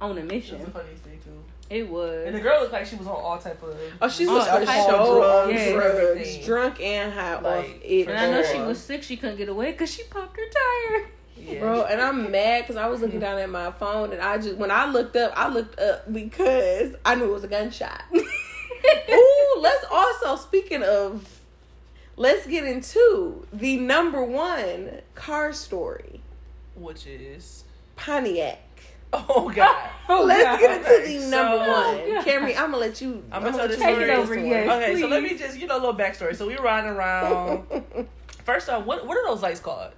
[0.00, 0.64] on a It was mission.
[0.64, 1.42] the funniest thing, too.
[1.70, 2.26] It was.
[2.26, 3.76] And the girl looked like she was on all type of.
[4.02, 8.08] Oh, she was for type sure drugs, drugs, drugs, drunk and high off Like, it.
[8.08, 9.04] and I know she was sick.
[9.04, 11.06] She couldn't get away because she popped her tire.
[11.36, 11.60] Yeah.
[11.60, 13.24] Bro, and I'm mad because I was looking mm-hmm.
[13.24, 16.94] down at my phone and I just when I looked up, I looked up because
[17.04, 18.02] I knew it was a gunshot.
[18.14, 21.40] Ooh, let's also speaking of
[22.16, 26.20] let's get into the number one car story.
[26.74, 27.64] Which is.
[27.96, 28.60] Pontiac.
[29.12, 29.88] Oh, God.
[30.12, 30.58] Oh, let's God.
[30.58, 32.14] get into the number so- one.
[32.14, 32.24] God.
[32.26, 34.10] Camry, I'm gonna let you I'm gonna tell let this you Take story.
[34.10, 34.82] it over, yes.
[34.90, 36.34] Okay, so let me just, you know, a little backstory.
[36.34, 37.84] So we were riding around.
[38.44, 39.92] First off, what, what are those lights called?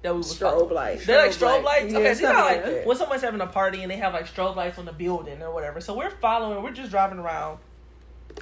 [0.00, 1.04] That we Strobe lights.
[1.04, 1.82] They're like Strobe strobe light.
[1.82, 1.92] lights.
[1.92, 2.40] Yeah, okay, so you know,
[2.78, 5.42] like when someone's having a party and they have like strobe lights on the building
[5.42, 5.82] or whatever.
[5.82, 6.62] So we're following.
[6.62, 7.58] We're just driving around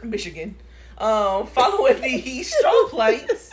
[0.05, 0.55] Michigan,
[0.99, 3.53] um, following these strobe lights,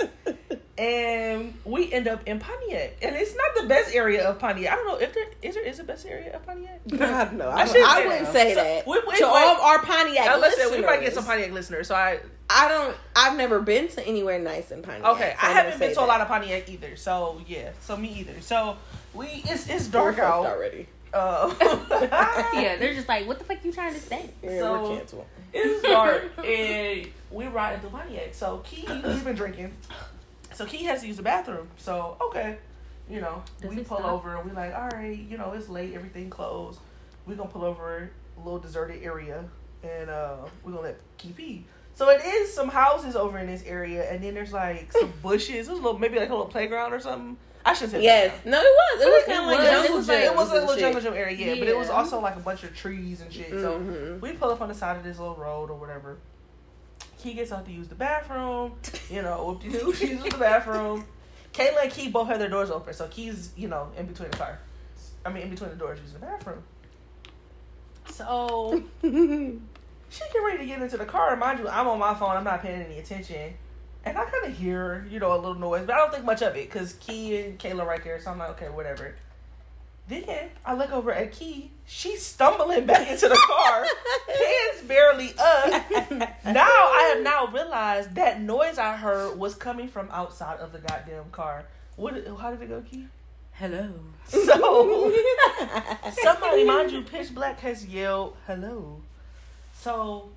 [0.77, 2.97] and we end up in Pontiac.
[3.01, 4.73] And it's not the best area of Pontiac.
[4.73, 6.81] I don't know if there is there is a best area of Pontiac.
[6.97, 8.87] God no, I I, shouldn't I say wouldn't say So, that.
[8.87, 11.51] we- we to might- all our Pontiac Now, listeners, listen, we might get some Pontiac
[11.51, 11.87] listeners.
[11.87, 12.95] So I I don't.
[13.15, 15.05] I've never been to anywhere nice in Pontiac.
[15.15, 17.97] Okay, so I haven't gonna been to a lot of Pontiac either, so yeah, so
[17.97, 18.39] me either.
[18.41, 18.77] So
[19.15, 20.45] we it's it's dark fucked out.
[20.45, 20.87] already.
[21.13, 21.53] Uh,
[22.53, 24.29] yeah, they're just like, what the fuck you trying to say?
[24.43, 25.25] Yeah, So- we're canceled.
[25.53, 28.33] it's dark and we riding through Pontiac.
[28.33, 29.73] So Key he's been drinking,
[30.55, 31.67] so Key has to use the bathroom.
[31.77, 32.57] So okay,
[33.09, 34.11] you know Does we pull stop?
[34.11, 36.79] over and we like all right, you know it's late, everything closed.
[37.25, 39.43] We gonna pull over a little deserted area
[39.83, 41.65] and uh we gonna let Key pee.
[41.93, 45.67] So it is some houses over in this area, and then there's like some bushes.
[45.67, 47.37] It was a little maybe like a little playground or something.
[47.67, 48.51] I shouldn't say Yes, playground.
[48.51, 49.01] no, it was.
[49.01, 51.13] It was kind of like jungle It was like- It was a little jungle gym
[51.13, 53.49] area, yeah, but it was also like a bunch of trees and shit.
[53.49, 54.19] So Mhm.
[54.21, 56.17] we pull up on the side of this little road or whatever.
[57.25, 58.73] Key gets out to use the bathroom.
[59.09, 61.05] You know, whoop de doo, she uses the bathroom.
[61.53, 64.37] Kayla and Key both have their doors open, so Key's you know in between the
[64.37, 64.59] car.
[65.25, 66.61] I mean, in between the doors, using the bathroom.
[68.11, 71.35] So she get ready to get into the car.
[71.35, 72.29] Mind you, I'm on my phone.
[72.29, 73.55] I'm not paying any attention.
[74.03, 76.43] And I kind of hear, you know, a little noise, but I don't think much
[76.43, 78.21] of it because Key and Kayla right there.
[78.21, 79.15] So I'm like, okay, whatever.
[80.07, 81.71] Then I look over at Key.
[81.87, 83.85] She's stumbling back into the car,
[84.27, 85.91] pants barely up.
[86.45, 90.79] Now I have now realized that noise I heard was coming from outside of the
[90.79, 91.65] goddamn car.
[91.95, 92.15] What?
[92.39, 93.05] How did it go, Key?
[93.53, 93.89] Hello.
[94.25, 94.41] So
[96.23, 99.01] somebody, mind you, pitch black has yelled hello.
[99.73, 100.29] So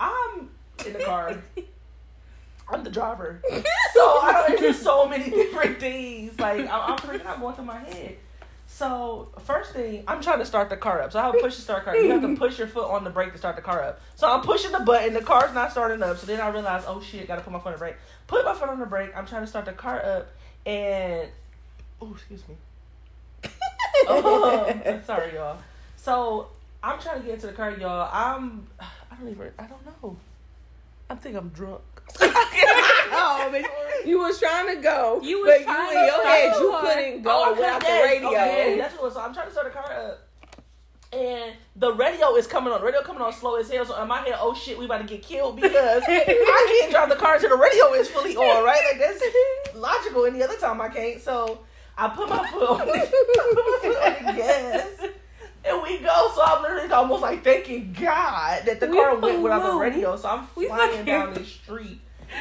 [0.00, 0.50] I'm
[0.84, 1.38] in the car.
[2.68, 3.40] I'm the driver.
[3.94, 4.60] So I don't.
[4.60, 6.38] Just so many different things.
[6.38, 8.18] Like I'm, I'm freaking out going through my head.
[8.76, 11.10] So first thing, I'm trying to start the car up.
[11.10, 11.96] So I have to push the start car.
[11.96, 14.02] You have to push your foot on the brake to start the car up.
[14.16, 15.14] So I'm pushing the button.
[15.14, 16.18] The car's not starting up.
[16.18, 17.96] So then I realize, oh shit, gotta put my foot on the brake.
[18.26, 19.16] Put my foot on the brake.
[19.16, 20.28] I'm trying to start the car up,
[20.66, 21.26] and
[22.02, 22.56] oh, excuse me.
[24.08, 25.56] oh, sorry, y'all.
[25.96, 26.48] So
[26.82, 28.10] I'm trying to get into the car, y'all.
[28.12, 28.66] I'm.
[28.78, 29.52] I don't even.
[29.58, 30.18] I don't know.
[31.08, 31.80] I think I'm drunk.
[32.20, 33.64] oh, man.
[34.04, 35.20] You was trying to go.
[35.22, 36.82] You was but trying you in to your head, you car.
[36.82, 38.28] couldn't go Oh, I without the couldn't- radio.
[38.28, 39.14] Oh, okay, that's what it was.
[39.14, 40.22] So I'm trying to start the car up.
[41.12, 42.80] And the radio is coming on.
[42.80, 43.84] The radio coming on slow as hell.
[43.86, 47.08] So in my head, oh shit, we about to get killed because I can't drive
[47.08, 48.80] the car until the radio is fully on, right?
[48.92, 49.22] Like that's
[49.76, 50.26] logical.
[50.26, 51.20] Any other time I can't.
[51.20, 51.60] So
[51.96, 55.10] I put my foot on, I put my foot on the gas,
[55.66, 56.30] and we go.
[56.34, 60.16] So I'm literally almost like thanking God that the We car went without the radio.
[60.16, 62.00] So I'm We flying down the street,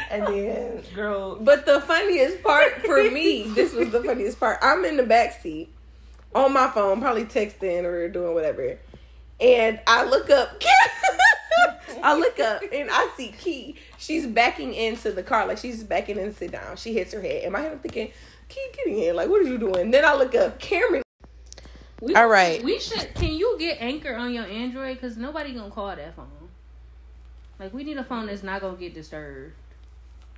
[0.10, 4.60] and then girl, But the funniest part for me, this was the funniest part.
[4.62, 5.70] I'm in the back seat
[6.34, 8.78] on my phone, probably texting or doing whatever.
[9.40, 10.62] And I look up
[12.04, 13.76] I look up and I see Key.
[13.98, 16.78] She's backing into the car, like she's backing in to sit down.
[16.78, 17.44] She hits her head.
[17.44, 18.12] Head, I'm thinking,
[18.48, 19.16] Key, getting in.
[19.16, 19.92] Like, what are you doing?
[19.92, 21.05] Then I look up Cameron.
[22.06, 22.64] We, All right.
[22.64, 23.16] We should.
[23.16, 24.98] Can you get Anchor on your Android?
[24.98, 26.28] Because nobody gonna call that phone.
[27.60, 29.56] Like we need a phone that's not gonna get disturbed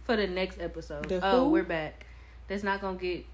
[0.03, 1.09] for the next episode.
[1.09, 1.49] The oh, who?
[1.51, 2.05] we're back.
[2.47, 3.25] That's not gonna get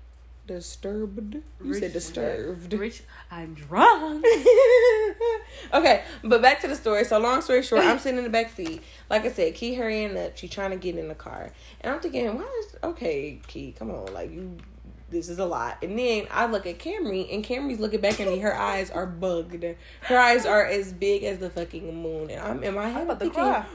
[0.45, 1.35] Disturbed.
[1.35, 2.73] You Rich- said disturbed.
[2.73, 3.03] rich.
[3.31, 4.25] I'm drunk.
[5.73, 7.05] okay, but back to the story.
[7.05, 8.81] So long story short, I'm sitting in the back seat.
[9.09, 10.35] Like I said, Key hurrying up.
[10.37, 13.73] She trying to get in the car, and I'm thinking, why is okay, Key?
[13.77, 14.57] Come on, like you.
[15.13, 15.77] This is a lot.
[15.83, 18.39] And then I look at Camry, and Camry's looking back at me.
[18.39, 19.63] Her eyes are bugged.
[20.01, 22.31] Her eyes are as big as the fucking moon.
[22.31, 23.65] And I'm in my head I'm about to thinking, cry.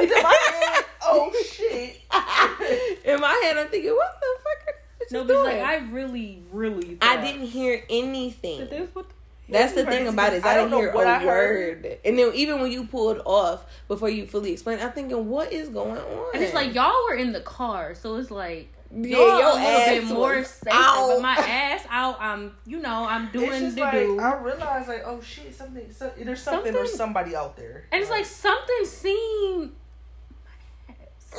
[0.00, 2.00] In my head, oh shit.
[3.04, 5.44] in my head, I'm thinking, what the fuck are these no, but doing?
[5.44, 6.98] like I really, really.
[7.02, 8.60] I didn't hear anything.
[8.60, 9.06] that this what
[9.48, 10.36] That's the thing about it.
[10.36, 11.82] Is I I, don't didn't hear what a I heard.
[11.82, 11.98] word.
[12.06, 15.68] And then even when you pulled off before you fully explained, I'm thinking, what is
[15.68, 16.26] going on?
[16.34, 19.54] And it's like y'all were in the car, so it's like yeah, y'all your a
[19.54, 20.76] little ass bit more was safer.
[20.76, 21.08] out.
[21.08, 22.20] But my ass out.
[22.20, 24.20] I'm, you know, I'm doing the like do.
[24.20, 28.10] I realize like oh shit something so, there's something, or somebody out there And it's
[28.10, 29.72] like something seen.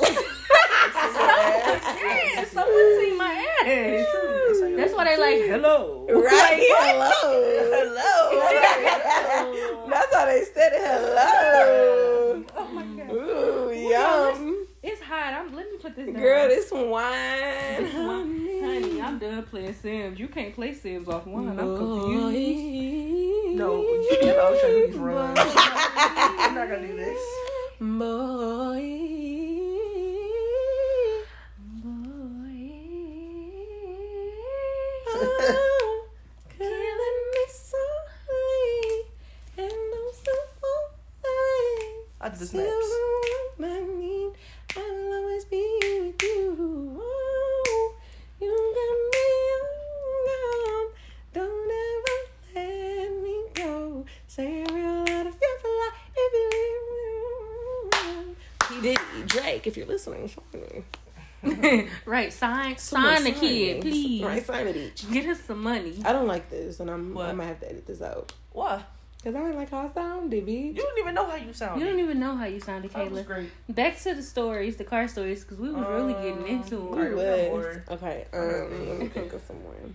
[2.52, 3.32] someone seen my
[3.64, 4.06] ass.
[4.76, 6.04] That's why they like hello.
[6.10, 7.10] right, hello,
[7.70, 8.40] hello
[9.88, 10.80] That's how they said it.
[10.82, 12.42] Hello.
[12.56, 13.10] Oh my god.
[13.12, 14.40] Ooh, yum, It's
[15.14, 15.34] hot.
[15.34, 15.54] I'm.
[15.54, 16.16] Let me put this down.
[16.22, 16.48] girl.
[16.48, 18.60] This wine, This one- honey.
[18.60, 20.18] honey, I'm done playing Sims.
[20.18, 21.48] You can't play Sims off one.
[21.48, 23.56] I'm confused.
[23.56, 27.22] no you know I'm trying to these runs I'm not gonna do this
[27.80, 28.90] Boy.
[35.16, 36.06] Oh,
[36.56, 38.82] killing me softly,
[39.58, 42.06] and I'm so lonely.
[42.20, 42.92] I did the Still snaps
[43.60, 44.32] I need,
[44.76, 47.00] I'll always be with you.
[47.00, 47.94] Oh,
[48.40, 49.26] you got me
[50.72, 50.86] on,
[51.32, 52.18] don't ever
[52.54, 54.04] let me go.
[54.26, 56.46] Say a real lot of your life if you
[58.10, 58.34] leave me.
[58.70, 60.84] He did Drake, if you're listening, me.
[62.06, 64.22] right, sign, Someone sign the kid, please.
[64.24, 65.10] Right, sign it each.
[65.10, 66.00] Get us some money.
[66.04, 67.26] I don't like this, and I'm What?
[67.26, 68.82] I might have to edit this out why
[69.24, 70.74] because I don't like how I sounded, bitch.
[70.76, 73.10] you don't even know how you sound You don't even know how you sounded, that
[73.10, 73.26] was Kayla.
[73.26, 76.90] great Back to the stories, the car stories, because we was really getting into Um,
[76.90, 77.52] We Alright, it.
[77.52, 77.78] we was.
[77.90, 79.94] Okay, um, let me think of someone.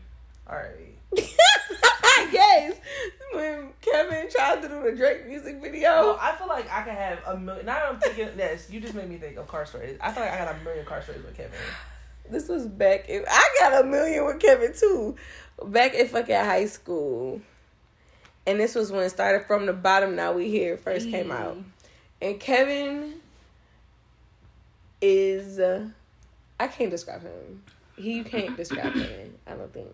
[0.50, 0.96] all right
[2.32, 2.76] yes,
[3.34, 5.90] when Kevin tried to do the Drake music video.
[5.90, 7.66] Well, I feel like I could have a million.
[7.66, 8.70] Now I'm thinking this.
[8.70, 9.98] You just made me think of car stories.
[10.02, 11.52] I feel like I got a million car stories with Kevin.
[12.30, 13.10] This was back.
[13.10, 15.16] In, I got a million with Kevin too.
[15.66, 17.42] Back in fucking high school,
[18.50, 20.16] and this was when it started from the bottom.
[20.16, 21.58] Now we here first came out,
[22.22, 23.16] and Kevin
[25.02, 25.60] is.
[25.60, 25.88] Uh,
[26.60, 27.64] I can't describe him.
[27.96, 29.36] He you can't describe him.
[29.48, 29.88] I don't think.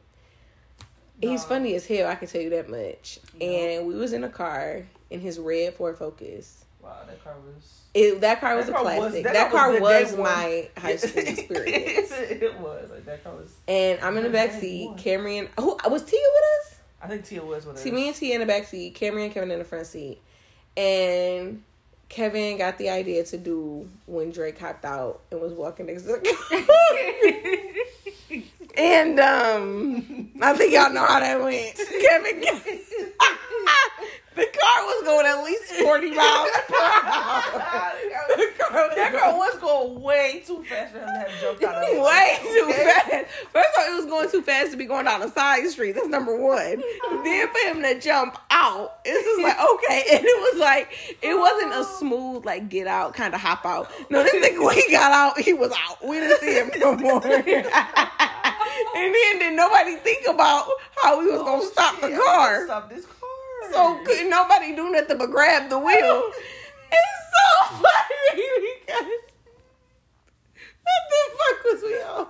[1.22, 2.10] He's funny as hell.
[2.10, 3.20] I can tell you that much.
[3.40, 3.48] Yeah.
[3.48, 6.66] And we was in a car in his red Ford Focus.
[6.82, 7.82] Wow, that car was.
[7.94, 10.16] It, that car was That a car was- that that, car car was was, day
[10.18, 10.24] one.
[10.24, 12.12] my high school experience.
[12.12, 13.54] it was like that car was.
[13.68, 14.88] And I'm in the back seat.
[14.90, 14.98] one.
[14.98, 16.65] Cameron, who was Tia with us?
[17.06, 17.84] I think Tia was with us.
[17.84, 18.96] See, me and Tia in the back seat.
[18.96, 20.20] Cameron and Kevin in the front seat.
[20.76, 21.62] And
[22.10, 26.20] Kevin got the idea to do when Drake hopped out and was walking next to
[26.20, 27.64] the
[28.78, 31.78] And um, I think y'all know how that went.
[31.78, 32.44] Kevin,
[34.36, 37.52] the car was going at least forty miles per hour.
[38.36, 41.42] The car was that going- girl was going way too fast for him to have
[41.42, 41.90] jumped out of.
[42.04, 43.26] Way too fast.
[43.54, 45.94] First of all, it was going too fast to be going down a side street.
[45.94, 46.82] That's number one.
[47.24, 50.04] then for him to jump out, it's just like okay.
[50.16, 53.90] And it was like it wasn't a smooth like get out kind of hop out.
[54.10, 56.06] No, this nigga when he got out, he was out.
[56.06, 57.24] We didn't see him no more.
[57.26, 60.68] and then did nobody think about
[61.02, 62.66] how we was gonna Oh, stop the shit, I car?
[62.66, 63.15] Stop this car.
[63.72, 66.32] So couldn't nobody do nothing but grab the wheel.
[66.92, 68.44] It's so funny
[68.86, 69.12] because
[70.86, 72.28] what the fuck was we on?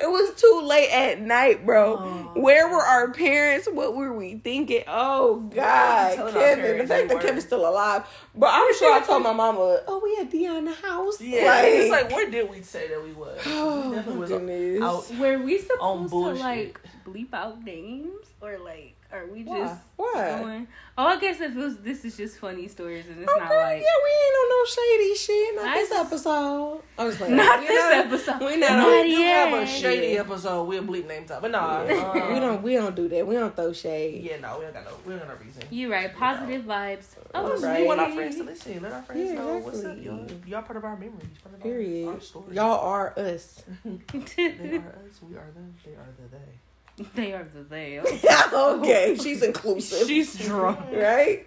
[0.00, 1.96] it was too late at night, bro.
[1.98, 2.40] Oh.
[2.40, 3.68] Where were our parents?
[3.70, 4.84] What were we thinking?
[4.88, 6.78] Oh God, Kevin.
[6.78, 7.20] The fact that were.
[7.20, 8.04] Kevin's still alive,
[8.34, 11.64] but I'm sure I told my mama, "Oh, we had Dion the house." Yeah, like,
[11.66, 13.38] it's like where did we say that we was?
[13.46, 14.82] oh we definitely my was goodness.
[14.82, 15.18] out.
[15.18, 20.38] Were we supposed to like bleep out names or like Are we just Why?
[20.40, 20.68] going?
[20.96, 23.50] Oh, I guess if it was, this is just funny stories and it's Okay, not
[23.50, 25.54] like yeah, we ain't on no shady shit.
[25.56, 26.82] Not I this just- episode.
[26.98, 27.36] I was playing.
[27.36, 28.40] not We this not- episode.
[28.46, 30.20] we not Not on- We do have a shady Yeah.
[30.20, 30.64] episode.
[30.64, 31.84] We'll bleep names out, but nah.
[31.84, 32.10] Yeah.
[32.10, 32.62] um, we don't.
[32.62, 33.26] We don't do that.
[33.26, 34.22] We don't throw shade.
[34.24, 34.90] Yeah, no, we don't got no.
[35.04, 35.62] We don't got no reason.
[35.70, 36.14] You right?
[36.16, 37.06] Positive vibes.
[37.34, 37.80] Oh, right.
[37.82, 38.80] We want our friends to listen.
[38.82, 39.96] Let our friends Yeah, know what's up.
[40.02, 41.28] Y'all, y'all part of our memories.
[41.42, 42.08] Part of our, Period.
[42.08, 42.54] Our story.
[42.56, 43.62] Y'all are us.
[43.84, 45.20] They are us.
[45.22, 45.74] We are them.
[45.84, 46.52] They are the they.
[47.14, 48.00] they are the they.
[48.52, 50.06] okay, she's inclusive.
[50.06, 50.78] She's drunk.
[50.92, 51.46] right.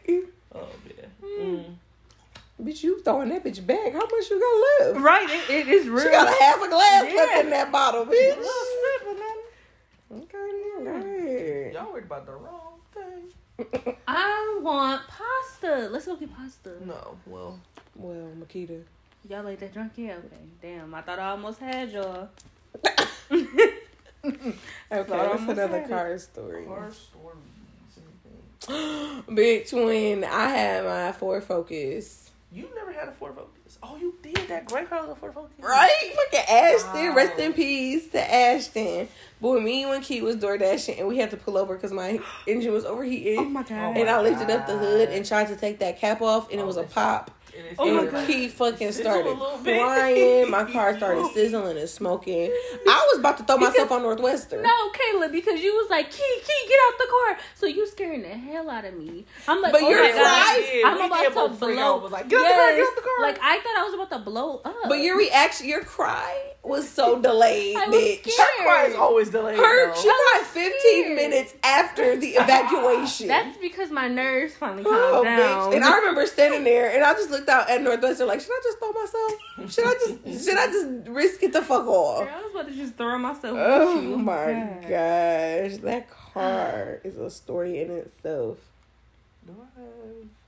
[0.53, 1.05] Oh yeah.
[1.23, 1.75] Mm.
[2.63, 3.91] Bitch, you throwing that bitch back.
[3.91, 4.39] How much you
[4.79, 5.03] got left?
[5.03, 6.03] Right, it, it is real.
[6.05, 7.15] She got a half a glass Yeah.
[7.15, 8.11] left in that bottle, bitch.
[8.11, 11.73] Little sip and then- Okay, then, go ahead.
[11.73, 13.95] Y'all worried about the wrong thing.
[14.07, 15.89] I want pasta.
[15.91, 16.73] Let's go get pasta.
[16.85, 17.17] No.
[17.25, 17.59] Well.
[17.95, 18.81] Well, Makita.
[19.29, 19.91] Y'all like that drunk?
[19.97, 20.43] Yeah, okay.
[20.61, 22.29] Damn, I thought I almost had y'all.
[24.25, 26.65] Okay, Thought I that's another car story.
[26.65, 27.37] Car stories.
[28.67, 29.23] Anything.
[29.35, 32.31] Bitch, when I had my Ford Focus.
[32.51, 33.54] You never had a Ford Focus.
[33.83, 34.35] Oh, you did.
[34.47, 35.51] That gray car was a Ford Focus.
[35.59, 35.91] Right?
[36.31, 37.09] Fucking Ashton.
[37.09, 37.15] Wow.
[37.15, 39.07] Rest in peace to Ashton.
[39.41, 42.19] Boy, me and Key was door dashing and we had to pull over because my
[42.47, 43.39] engine was overheating.
[43.39, 43.95] Oh my god.
[43.95, 46.49] Oh and I my lifted up the hood and tried to take that cap off
[46.51, 47.31] and it Oh, was a pop.
[47.57, 48.27] And it's Oh my and God.
[48.29, 50.49] he fucking started a crying.
[50.51, 52.51] My car started sizzling and smoking.
[52.87, 54.61] I was about to throw myself on Northwestern.
[54.61, 57.37] No, Kayla, because you was like, Key, Key, get out the car.
[57.55, 59.25] So you scaring the hell out of me.
[59.47, 60.83] I'm like, But oh you're my God, right.
[60.85, 61.97] I'm We about to blow.
[61.99, 62.87] Was like, get out the car, get Yes.
[62.89, 63.21] out the car.
[63.21, 64.75] Like I thought I was about to blow up.
[64.87, 68.21] But your reaction, your cry was so delayed, I was bitch.
[68.29, 68.47] scared.
[68.57, 69.57] Her cry is always delayed.
[69.57, 70.01] Her, though.
[70.01, 71.15] she cried 15 scared.
[71.15, 73.27] minutes after the evacuation.
[73.27, 75.71] That's because my nerves finally oh, calmed Oh, down.
[75.71, 75.75] bitch.
[75.75, 78.61] And I remember standing there and I just looked out at Northwestern like, should I
[78.63, 79.73] just throw myself?
[79.73, 82.25] Should I just should I just risk it the fuck off?
[82.25, 83.57] Girl, I was about to just throw myself.
[83.59, 84.81] Oh my God.
[84.81, 85.77] gosh.
[85.81, 88.57] That car is a story in itself.
[89.45, 89.89] Do I have?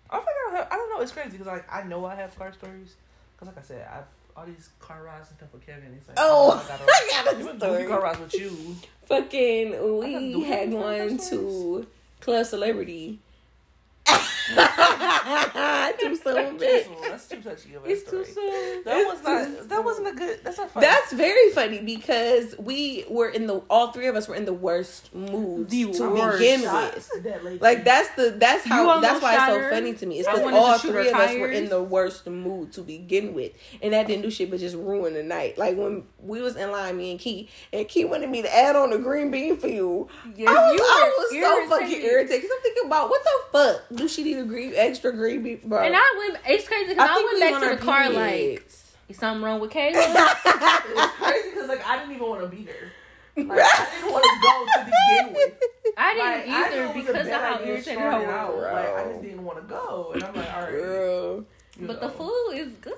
[0.09, 0.67] I think I don't have.
[0.71, 1.01] I don't know.
[1.01, 2.95] It's crazy because like I know I have car stories.
[3.37, 5.93] Because like I said, I've all these car rides and stuff with Kevin.
[5.93, 6.81] He's like, Oh, oh I got,
[7.37, 7.85] I got a story.
[7.85, 8.75] car rides with you.
[9.05, 11.87] Fucking we had one to
[12.19, 13.19] Club Celebrity.
[15.99, 16.83] Too soon, bitch.
[16.85, 18.23] Too- That's too touchy of a It's story.
[18.25, 18.83] too soon.
[18.85, 19.69] That It's was too not.
[19.69, 20.39] That wasn't a good.
[20.43, 20.85] That's not funny.
[20.85, 24.53] That's very funny because we were in the all three of us were in the
[24.53, 26.39] worst moods The to worst.
[26.39, 27.23] begin with.
[27.23, 30.19] that Like that's the that's how that's almost why it's so funny to me.
[30.19, 33.51] It's because all three her of us were in the worst mood to begin with,
[33.81, 35.57] and that didn't do shit but just ruin the night.
[35.57, 38.75] Like when we was in line, me and Key, and Key wanted me to add
[38.75, 40.07] on the green bean for you.
[40.35, 42.11] Yes, I was, you I was so fucking irritated.
[42.11, 45.43] irritated because I'm thinking about what the fuck do she need a green extra green
[45.43, 45.59] bean?
[45.65, 45.83] Bro?
[45.83, 46.39] And I went.
[46.47, 48.93] It's crazy because I, think we went was back to the our car like, periods.
[49.09, 49.93] is something wrong with Kayla?
[49.95, 52.91] It's crazy because like I didn't even want to be there.
[53.35, 55.63] Like, I didn't want to go to begin with.
[55.97, 58.55] I didn't Like, either it was a because of how idea irritated starting I out.
[58.55, 58.63] was.
[58.63, 60.71] Like I just didn't want to go, and I'm like, all right.
[60.71, 61.45] Girl,
[61.79, 62.07] you But know.
[62.07, 62.93] the food is good.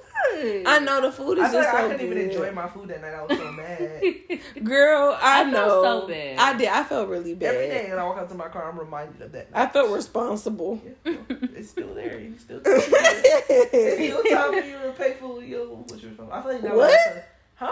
[0.65, 2.67] I know the food is I feel just like I so couldn't even enjoy my
[2.69, 3.13] food that night.
[3.13, 3.51] I was so
[4.59, 4.63] mad.
[4.63, 5.83] Girl, I, I felt know.
[6.01, 6.37] so bad.
[6.39, 6.67] I did.
[6.67, 7.55] I felt really bad.
[7.55, 9.47] Every day when I walk out to my car, I'm reminded of that.
[9.53, 10.81] I felt responsible.
[11.05, 11.13] Yeah,
[11.55, 12.19] it's still there.
[12.19, 12.61] You still.
[12.65, 16.29] It's still time for you to pay for your what's your phone.
[16.31, 16.93] I feel like now What?
[16.93, 17.23] it's a-
[17.55, 17.71] Huh?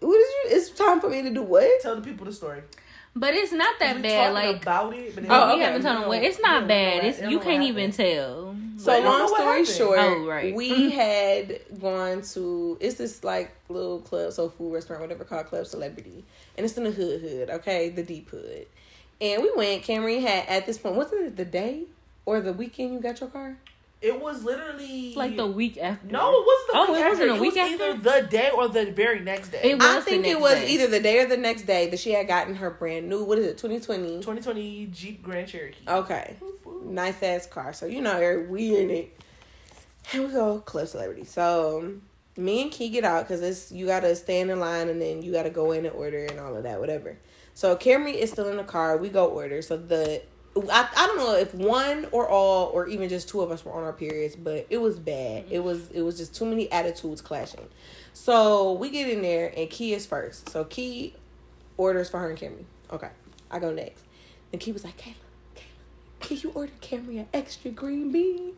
[0.00, 0.56] What is you?
[0.56, 1.68] It's time for me to do what?
[1.82, 2.62] Tell the people the story.
[3.18, 4.34] But it's not that We bad.
[4.34, 5.56] Like about it, but Oh, okay.
[5.56, 6.22] we haven't told them what.
[6.22, 7.02] It's not bad.
[7.04, 8.54] It's you can't even tell.
[8.76, 9.66] So Wait, long story happened?
[9.68, 10.54] short, Oh, right.
[10.54, 15.66] we had gone to it's this like little club, so food restaurant, whatever called Club
[15.66, 16.24] Celebrity,
[16.58, 18.66] and it's in the hood, hood, okay, the deep hood.
[19.18, 19.82] And we went.
[19.82, 21.84] Camry had at this point wasn't it the day
[22.26, 23.56] or the weekend you got your car?
[24.06, 26.06] It was literally like the week after.
[26.06, 27.38] No, it wasn't the Oh, week it wasn't after.
[27.38, 27.84] a week it was after?
[27.84, 29.60] either the day or the very next day.
[29.64, 30.68] It was I think it was day.
[30.68, 33.24] either the day or the next day that she had gotten her brand new.
[33.24, 33.58] What is it?
[33.58, 34.08] Twenty twenty.
[34.20, 35.84] 2020 Jeep Grand Cherokee.
[35.88, 36.36] Okay.
[36.84, 37.72] nice ass car.
[37.72, 39.20] So you know we in it.
[40.12, 41.24] And we go club celebrity.
[41.24, 41.94] So
[42.36, 45.32] me and Key get out because it's you gotta stand in line and then you
[45.32, 47.16] gotta go in and order and all of that, whatever.
[47.54, 48.98] So Camry is still in the car.
[48.98, 49.62] We go order.
[49.62, 50.22] So the
[50.56, 53.72] I, I don't know if one or all or even just two of us were
[53.72, 55.44] on our periods, but it was bad.
[55.44, 55.54] Mm-hmm.
[55.54, 57.68] It was it was just too many attitudes clashing.
[58.12, 60.48] So we get in there and Key is first.
[60.48, 61.14] So Key
[61.76, 62.64] orders for her and Camry.
[62.90, 63.10] Okay,
[63.50, 64.04] I go next.
[64.52, 65.14] And Key was like, Kayla,
[65.54, 68.54] Kayla, can you order Camry an extra green bean?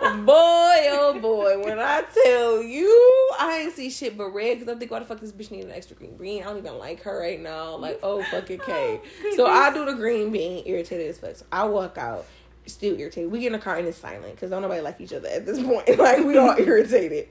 [0.00, 4.74] Oh, boy, oh boy, when I tell you, I ain't see shit but red because
[4.74, 6.42] I think, why the fuck this bitch need an extra green bean?
[6.42, 7.76] I don't even like her right now.
[7.76, 9.00] Like, oh fucking K.
[9.36, 11.36] So I do the green bean, irritated as fuck.
[11.36, 12.26] So I walk out,
[12.66, 13.30] still irritated.
[13.30, 15.46] We get in the car and it's silent because don't nobody like each other at
[15.46, 15.88] this point.
[15.98, 17.28] like, we all irritated.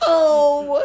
[0.00, 0.82] So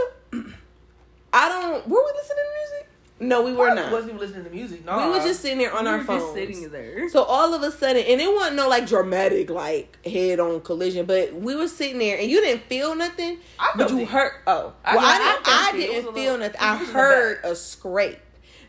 [1.33, 1.87] I don't.
[1.87, 2.86] Were we listening to music?
[3.19, 3.91] No, we were Probably not.
[3.91, 4.85] Wasn't even listening to music.
[4.85, 6.21] No, We were just sitting there on We our phones.
[6.21, 7.09] just sitting there.
[7.09, 11.05] So all of a sudden, and it wasn't no like dramatic like head on collision,
[11.07, 14.07] but we were sitting there and you didn't feel nothing, I but you it.
[14.09, 14.33] heard.
[14.45, 15.47] Oh, I well, I, I didn't.
[15.47, 15.79] I it.
[15.89, 16.57] It was didn't feel nothing.
[16.59, 18.19] I was in the heard a scrape.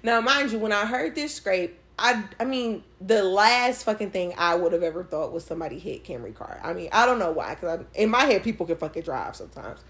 [0.02, 4.32] Now, mind you, when I heard this scrape, I I mean the last fucking thing
[4.38, 6.60] I would have ever thought was somebody hit Camry car.
[6.64, 9.80] I mean I don't know why because in my head people can fucking drive sometimes.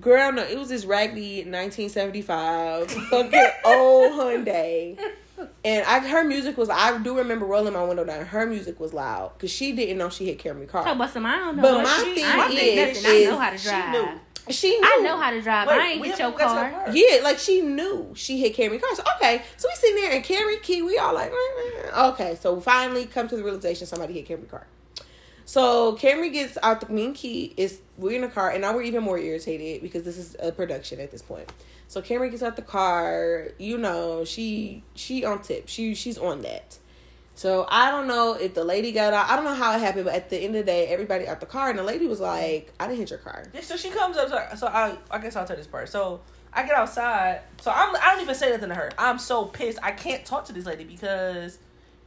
[0.00, 4.98] Girl, no, it was this raggedy 1975 fucking old Hyundai.
[5.64, 8.24] And I her music was I do remember rolling my window down.
[8.26, 10.84] Her music was loud because she didn't know she hit Camry car.
[10.84, 11.26] Talk about some.
[11.26, 11.62] I don't know.
[11.62, 13.92] But what my she- thing I ain't is- I know is how to she drive.
[13.92, 14.52] knew.
[14.52, 14.80] she knew.
[14.84, 15.66] I know how to drive.
[15.68, 16.94] Wait, I ain't we hit your haven't got to that car.
[16.96, 18.94] Yeah, like she knew she hit Camry car.
[18.94, 20.82] So okay, so we sitting there and Camry key.
[20.82, 22.36] We all like, "Eh, eh." okay.
[22.40, 24.66] So finally come to the realization somebody hit Camry car.
[25.52, 27.52] So Camry gets out the mean key.
[27.58, 30.50] Is we're in the car, and now we're even more irritated because this is a
[30.50, 31.52] production at this point.
[31.88, 33.48] So Camry gets out the car.
[33.58, 35.68] You know, she she on tip.
[35.68, 36.78] She she's on that.
[37.34, 39.28] So I don't know if the lady got out.
[39.28, 41.40] I don't know how it happened, but at the end of the day, everybody out
[41.40, 43.90] the car, and the lady was like, "I didn't hit your car." Yeah, so she
[43.90, 44.56] comes up.
[44.56, 45.90] So I, I guess I'll tell this part.
[45.90, 46.22] So
[46.54, 47.42] I get outside.
[47.60, 48.90] So I'm, I don't even say nothing to her.
[48.96, 49.78] I'm so pissed.
[49.82, 51.58] I can't talk to this lady because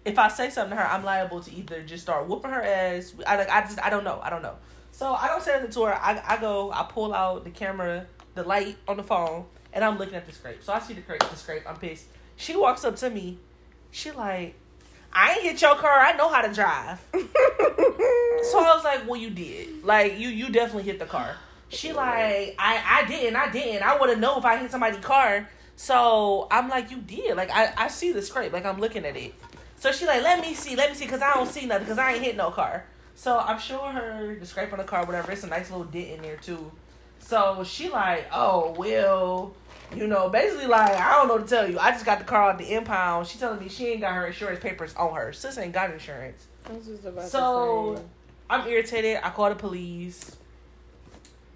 [0.05, 3.13] if I say something to her, I'm liable to either just start whooping her ass.
[3.25, 4.19] I like, I just, I don't know.
[4.23, 4.55] I don't know.
[4.91, 5.93] So I don't say anything to her.
[5.93, 9.97] I, I go, I pull out the camera, the light on the phone, and I'm
[9.97, 10.63] looking at the scrape.
[10.63, 11.19] So I see the scrape.
[11.19, 11.63] The scrape.
[11.67, 12.05] I'm pissed.
[12.37, 13.39] She walks up to me.
[13.91, 14.55] She like,
[15.11, 15.99] I ain't hit your car.
[15.99, 17.01] I know how to drive.
[18.51, 19.83] So I was like, well, you did.
[19.83, 21.35] Like, you you definitely hit the car.
[21.69, 23.81] She like, I I didn't, I didn't.
[23.81, 25.49] I would have know if I hit somebody's car.
[25.75, 27.35] So I'm like, you did.
[27.35, 28.53] Like, I I see the scrape.
[28.53, 29.33] Like, I'm looking at it.
[29.85, 31.99] So she like, let me see, let me see, cause I don't see nothing, cause
[31.99, 32.85] I ain't hit no car.
[33.13, 35.31] So I'm showing her the scrape on the car, whatever.
[35.31, 36.71] It's a nice little dent in there too.
[37.19, 39.53] So she like, oh well,
[39.95, 41.77] you know, basically like I don't know what to tell you.
[41.77, 43.27] I just got the car out the impound.
[43.27, 45.31] She telling me she ain't got her insurance papers on her.
[45.31, 46.47] Sis ain't got insurance.
[46.67, 48.03] I was about So-
[48.49, 49.19] I'm irritated.
[49.21, 50.35] I call the police.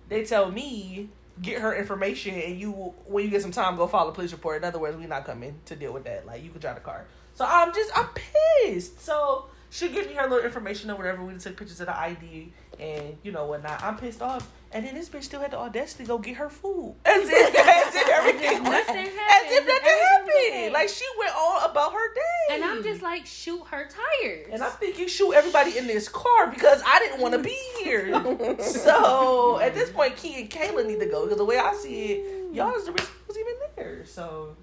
[0.08, 1.10] They tell me
[1.42, 2.74] get her information, and you
[3.08, 4.58] when you get some time, go file a police report.
[4.58, 6.28] In other words, we not coming to deal with that.
[6.28, 7.06] Like you can drive the car.
[7.40, 9.00] So I'm just I'm pissed.
[9.00, 11.24] So she gave me her little information or whatever.
[11.24, 13.82] We took pictures of the ID and you know whatnot.
[13.82, 14.52] I'm pissed off.
[14.74, 16.98] And then this bitch still had the audacity to go get her food.
[17.06, 19.68] As if, as if everything Nothing as if happened.
[19.68, 20.74] nothing happened.
[20.74, 22.56] Like she went on about her day.
[22.56, 24.50] And I'm just like, shoot her tires.
[24.52, 28.12] And I'm thinking, shoot everybody in this car because I didn't want to be here.
[28.60, 32.04] so at this point, Key and Kayla need to go because the way I see
[32.04, 34.06] it, y'all is the reason was even there.
[34.06, 34.58] So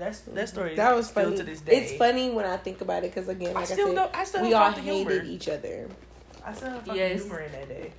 [0.00, 0.74] that's that story.
[0.74, 1.36] That was funny.
[1.36, 1.76] to this day.
[1.76, 4.10] It's funny when I think about it because again, like I, still said, know.
[4.12, 5.22] I still we all hated humor.
[5.24, 5.88] each other.
[6.44, 7.20] I still have fucking Yes.
[7.22, 7.92] humor in that day.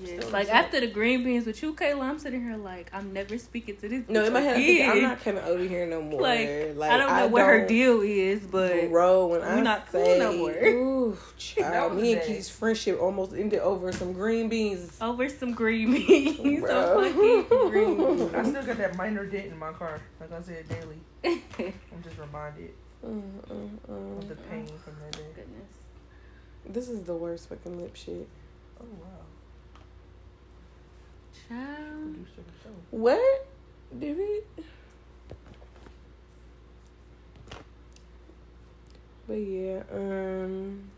[0.00, 0.64] Yes, like upset.
[0.66, 3.88] after the green beans with you, Kayla, I'm sitting here like I'm never speaking to
[3.88, 4.04] this.
[4.08, 6.20] No, in my head, I'm, thinking, I'm not coming over here no more.
[6.22, 9.62] Like, Like, I don't know what her don't- deal is, but Bro, when I we
[9.62, 10.50] not cool say, no more.
[10.52, 12.28] Ooh, child, was me and bad.
[12.28, 14.96] Key's friendship almost ended over some green beans.
[15.00, 16.68] over some green beans, Bro.
[16.70, 20.00] some fucking green I still got that minor dent in my car.
[20.20, 21.00] Like I said daily.
[21.58, 22.70] I'm just reminded
[23.04, 24.18] Mm, mm, mm.
[24.18, 25.24] of the pain from that day.
[25.34, 25.70] Goodness.
[26.68, 28.28] This is the worst fucking lip shit.
[28.80, 29.17] Oh wow,
[31.48, 32.14] Child.
[32.14, 32.74] producer of the show.
[32.90, 33.46] What?
[33.98, 34.40] Did we?
[39.26, 40.90] But yeah, um,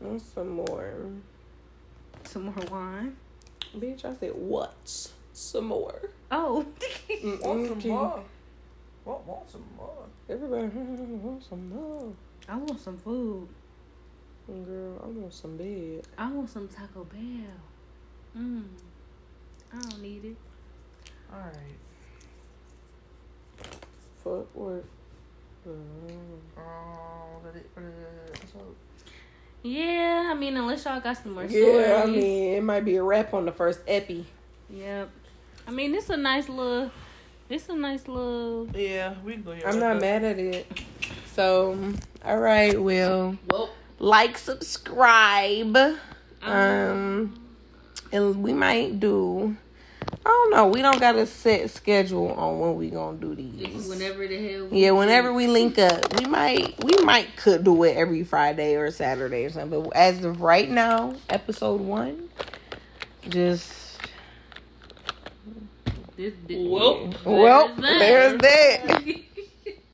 [0.00, 0.94] want some more.
[2.24, 3.16] Some more wine.
[3.76, 5.08] Bitch, I said what?
[5.32, 6.10] Some more.
[6.30, 6.64] Oh.
[7.08, 8.22] Mm, Want mm, some more?
[9.04, 10.04] Want, want some more?
[10.28, 12.12] Everybody want some more.
[12.48, 13.48] I want some food.
[14.46, 16.02] Girl, I want some bed.
[16.18, 17.54] I want some Taco Bell.
[18.36, 18.64] Mm.
[19.72, 20.36] I don't need it.
[21.32, 21.76] All right.
[24.22, 24.84] Fuck work.
[25.66, 25.72] Um,
[27.44, 28.74] that it for the episode.
[29.62, 31.90] Yeah, I mean, unless y'all got some more Yeah, stories.
[31.90, 34.26] I mean, it might be a wrap on the first epi.
[34.70, 35.10] Yep.
[35.66, 36.90] I mean, it's a nice little.
[37.48, 38.68] It's a nice little.
[38.74, 39.66] Yeah, we can go here.
[39.66, 40.66] I'm not mad at it.
[41.32, 41.76] So,
[42.24, 45.76] all right, well, Well, like, subscribe.
[46.42, 47.34] Um,
[48.12, 49.56] and we might do.
[50.24, 50.66] I don't know.
[50.68, 53.88] We don't got a set schedule on when we gonna do these.
[53.88, 54.66] whenever the hell.
[54.66, 58.76] we Yeah, whenever we link up, we might we might could do it every Friday
[58.76, 59.82] or Saturday or something.
[59.82, 62.28] But as of right now, episode one,
[63.28, 63.72] just
[66.16, 66.56] This, this,
[67.24, 69.20] well, there's that.